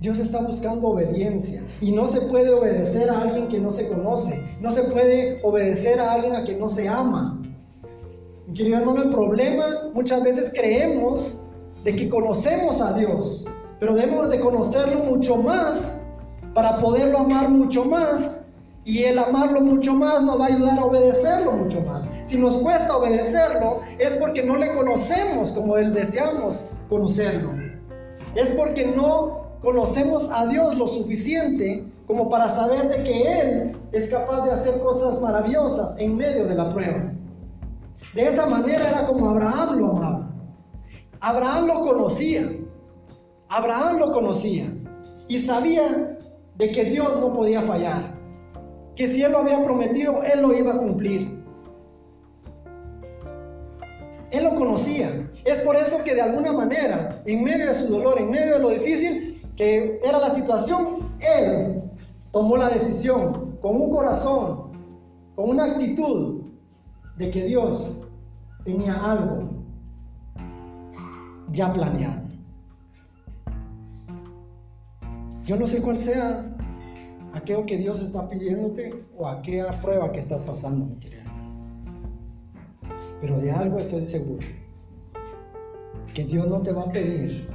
Dios 0.00 0.18
está 0.18 0.42
buscando 0.42 0.88
obediencia 0.88 1.62
y 1.80 1.92
no 1.92 2.06
se 2.08 2.20
puede 2.22 2.52
obedecer 2.52 3.08
a 3.08 3.22
alguien 3.22 3.48
que 3.48 3.58
no 3.58 3.70
se 3.70 3.88
conoce, 3.88 4.38
no 4.60 4.70
se 4.70 4.82
puede 4.84 5.40
obedecer 5.42 5.98
a 5.98 6.12
alguien 6.12 6.34
a 6.34 6.44
quien 6.44 6.60
no 6.60 6.68
se 6.68 6.86
ama. 6.86 7.40
querido 8.54 8.80
hermano, 8.80 9.04
el 9.04 9.08
problema 9.08 9.64
muchas 9.94 10.22
veces 10.22 10.52
creemos 10.54 11.43
de 11.84 11.94
que 11.94 12.08
conocemos 12.08 12.80
a 12.80 12.94
Dios, 12.94 13.48
pero 13.78 13.94
debemos 13.94 14.30
de 14.30 14.40
conocerlo 14.40 15.04
mucho 15.04 15.36
más 15.36 16.06
para 16.54 16.78
poderlo 16.78 17.18
amar 17.18 17.50
mucho 17.50 17.84
más. 17.84 18.40
Y 18.86 19.04
el 19.04 19.18
amarlo 19.18 19.62
mucho 19.62 19.94
más 19.94 20.22
nos 20.22 20.38
va 20.38 20.44
a 20.44 20.48
ayudar 20.48 20.78
a 20.78 20.84
obedecerlo 20.84 21.52
mucho 21.52 21.80
más. 21.82 22.06
si 22.26 22.36
nos 22.36 22.56
cuesta 22.58 22.94
obedecerlo, 22.94 23.80
es 23.98 24.12
porque 24.14 24.42
no 24.42 24.56
le 24.56 24.74
conocemos 24.74 25.52
como 25.52 25.78
Él 25.78 25.94
deseamos 25.94 26.66
conocerlo. 26.90 27.50
Es 28.34 28.50
porque 28.50 28.92
no 28.94 29.46
conocemos 29.62 30.30
a 30.30 30.46
Dios 30.48 30.76
lo 30.76 30.86
suficiente 30.86 31.90
como 32.06 32.28
para 32.28 32.46
saber 32.46 32.88
de 32.88 33.04
que 33.04 33.40
Él 33.40 33.76
es 33.92 34.08
capaz 34.10 34.44
de 34.44 34.50
hacer 34.50 34.78
cosas 34.80 35.22
maravillosas 35.22 35.98
en 35.98 36.18
medio 36.18 36.46
de 36.46 36.54
la 36.54 36.70
prueba. 36.74 37.10
De 38.14 38.22
esa 38.22 38.46
manera 38.46 38.86
era 38.86 39.06
como 39.06 39.30
Abraham 39.30 39.78
lo 39.78 39.90
amaba. 39.92 40.33
Abraham 41.24 41.68
lo 41.68 41.80
conocía. 41.80 42.42
Abraham 43.48 43.98
lo 43.98 44.12
conocía. 44.12 44.66
Y 45.26 45.38
sabía 45.38 46.18
de 46.56 46.70
que 46.70 46.84
Dios 46.84 47.18
no 47.18 47.32
podía 47.32 47.62
fallar. 47.62 48.02
Que 48.94 49.08
si 49.08 49.22
Él 49.22 49.32
lo 49.32 49.38
había 49.38 49.64
prometido, 49.64 50.22
Él 50.22 50.42
lo 50.42 50.52
iba 50.52 50.74
a 50.74 50.76
cumplir. 50.76 51.42
Él 54.32 54.44
lo 54.44 54.54
conocía. 54.54 55.08
Es 55.46 55.62
por 55.62 55.76
eso 55.76 56.04
que 56.04 56.14
de 56.14 56.20
alguna 56.20 56.52
manera, 56.52 57.22
en 57.24 57.42
medio 57.42 57.68
de 57.68 57.74
su 57.74 57.94
dolor, 57.94 58.18
en 58.18 58.30
medio 58.30 58.56
de 58.56 58.58
lo 58.58 58.68
difícil 58.68 59.40
que 59.56 59.98
era 60.04 60.18
la 60.18 60.28
situación, 60.28 61.16
Él 61.38 61.90
tomó 62.32 62.58
la 62.58 62.68
decisión 62.68 63.56
con 63.62 63.80
un 63.80 63.90
corazón, 63.90 64.72
con 65.36 65.48
una 65.48 65.64
actitud 65.64 66.42
de 67.16 67.30
que 67.30 67.44
Dios 67.44 68.10
tenía 68.64 68.92
algo 69.10 69.53
ya 71.54 71.72
planeado. 71.72 72.22
Yo 75.46 75.56
no 75.56 75.66
sé 75.66 75.82
cuál 75.82 75.96
sea 75.96 76.56
aquello 77.32 77.64
que 77.66 77.76
Dios 77.76 78.02
está 78.02 78.28
pidiéndote 78.28 79.06
o 79.16 79.28
aquella 79.28 79.80
prueba 79.80 80.10
que 80.10 80.20
estás 80.20 80.42
pasando, 80.42 80.86
mi 80.86 80.96
querido 80.98 81.22
Pero 83.20 83.38
de 83.38 83.52
algo 83.52 83.78
estoy 83.78 84.04
seguro. 84.06 84.46
Que 86.14 86.24
Dios 86.24 86.46
no 86.48 86.62
te 86.62 86.72
va 86.72 86.82
a 86.82 86.92
pedir 86.92 87.48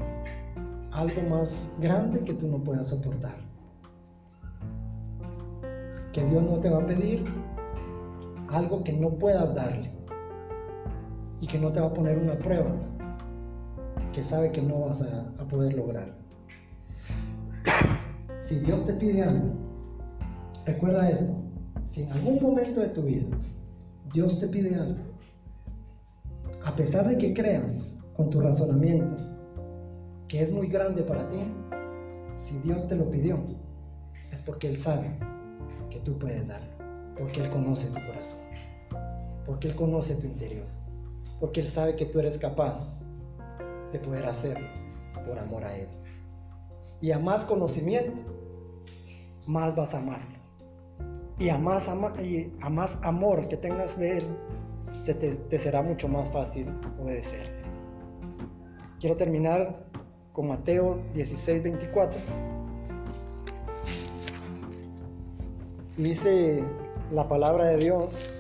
algo 0.92 1.22
más 1.30 1.78
grande 1.80 2.20
que 2.22 2.34
tú 2.34 2.48
no 2.48 2.64
puedas 2.64 2.88
soportar. 2.88 3.36
Que 6.14 6.24
Dios 6.26 6.44
no 6.44 6.60
te 6.60 6.70
va 6.70 6.80
a 6.80 6.86
pedir 6.86 7.26
algo 8.50 8.84
que 8.84 8.94
no 8.94 9.10
puedas 9.12 9.56
darle. 9.56 9.90
Y 11.42 11.48
que 11.48 11.58
no 11.58 11.72
te 11.72 11.80
va 11.80 11.88
a 11.88 11.94
poner 11.94 12.18
una 12.18 12.36
prueba 12.36 12.76
que 14.13 14.24
sabe 14.24 14.52
que 14.52 14.62
no 14.62 14.82
vas 14.82 15.02
a, 15.02 15.48
poder 15.48 15.74
lograr. 15.74 16.15
Si 18.38 18.60
Dios 18.60 18.86
te 18.86 18.93
pide 18.93 19.24
algo, 19.24 19.56
recuerda 20.65 21.10
esto. 21.10 21.41
Si 21.84 22.04
en 22.04 22.12
algún 22.12 22.41
momento 22.41 22.82
de 22.82 22.89
tu 22.89 23.04
vida 23.04 23.36
Dios 24.13 24.39
te 24.39 24.48
pide 24.48 24.76
algo, 24.76 25.00
a 26.65 26.76
pesar 26.76 27.08
de 27.08 27.17
que 27.17 27.34
creas 27.34 28.06
con 28.15 28.30
tu 28.30 28.41
razonamiento 28.41 29.15
que 30.28 30.41
es 30.41 30.52
muy 30.52 30.67
grande 30.67 31.02
para 31.04 31.28
ti, 31.32 31.52
si 32.36 32.60
Dios 32.60 32.88
te 32.88 32.95
lo 32.95 33.10
pidió, 33.10 33.39
es 34.32 34.41
porque 34.43 34.67
Él 34.67 34.78
sabe 34.78 35.17
que 35.89 36.00
tú 36.00 36.19
puedes 36.19 36.48
darlo, 36.48 36.69
porque 37.17 37.41
Él 37.41 37.50
conoce 37.50 37.88
tu 37.88 38.06
corazón, 38.06 38.39
porque 39.45 39.69
Él 39.69 39.76
conoce 39.76 40.15
tu 40.15 40.28
interior, 40.28 40.67
porque 41.39 41.62
Él 41.62 41.67
sabe 41.67 41.95
que 41.95 42.06
tú 42.06 42.19
eres 42.19 42.38
capaz 42.38 43.09
de 43.91 43.99
poder 43.99 44.25
hacerlo 44.25 44.67
por 45.25 45.38
amor 45.39 45.63
a 45.63 45.75
Él. 45.75 45.88
Y 47.02 47.12
a 47.12 47.19
más 47.19 47.45
conocimiento, 47.45 48.21
más 49.47 49.75
vas 49.75 49.93
a 49.93 49.99
amarlo. 49.99 50.39
Y 51.38 51.49
a 51.49 51.58
más, 51.58 51.88
y 52.19 52.52
a 52.62 52.69
más 52.69 52.99
amor 53.04 53.47
que 53.47 53.58
tengas 53.58 53.97
de 53.97 54.17
Él, 54.17 54.25
se 55.06 55.13
te, 55.13 55.58
será 55.58 55.82
mucho 55.82 56.08
más 56.08 56.30
fácil 56.30 56.67
obedecerle. 57.02 57.60
Quiero 58.99 59.15
terminar 59.15 59.86
con 60.34 60.49
Mateo 60.49 61.02
16, 61.13 61.63
24. 61.63 62.21
Y 65.97 66.04
dice 66.04 66.63
la 67.12 67.28
palabra 67.28 67.67
de 67.67 67.78
Dios 67.78 68.38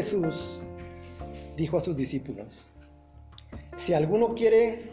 Jesús 0.00 0.62
dijo 1.58 1.76
a 1.76 1.80
sus 1.80 1.94
discípulos, 1.94 2.58
si 3.76 3.92
alguno 3.92 4.34
quiere 4.34 4.92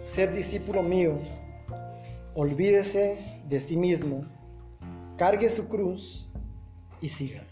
ser 0.00 0.34
discípulo 0.34 0.82
mío, 0.82 1.20
olvídese 2.34 3.18
de 3.48 3.60
sí 3.60 3.76
mismo, 3.76 4.24
cargue 5.16 5.48
su 5.48 5.68
cruz 5.68 6.28
y 7.00 7.08
siga. 7.08 7.44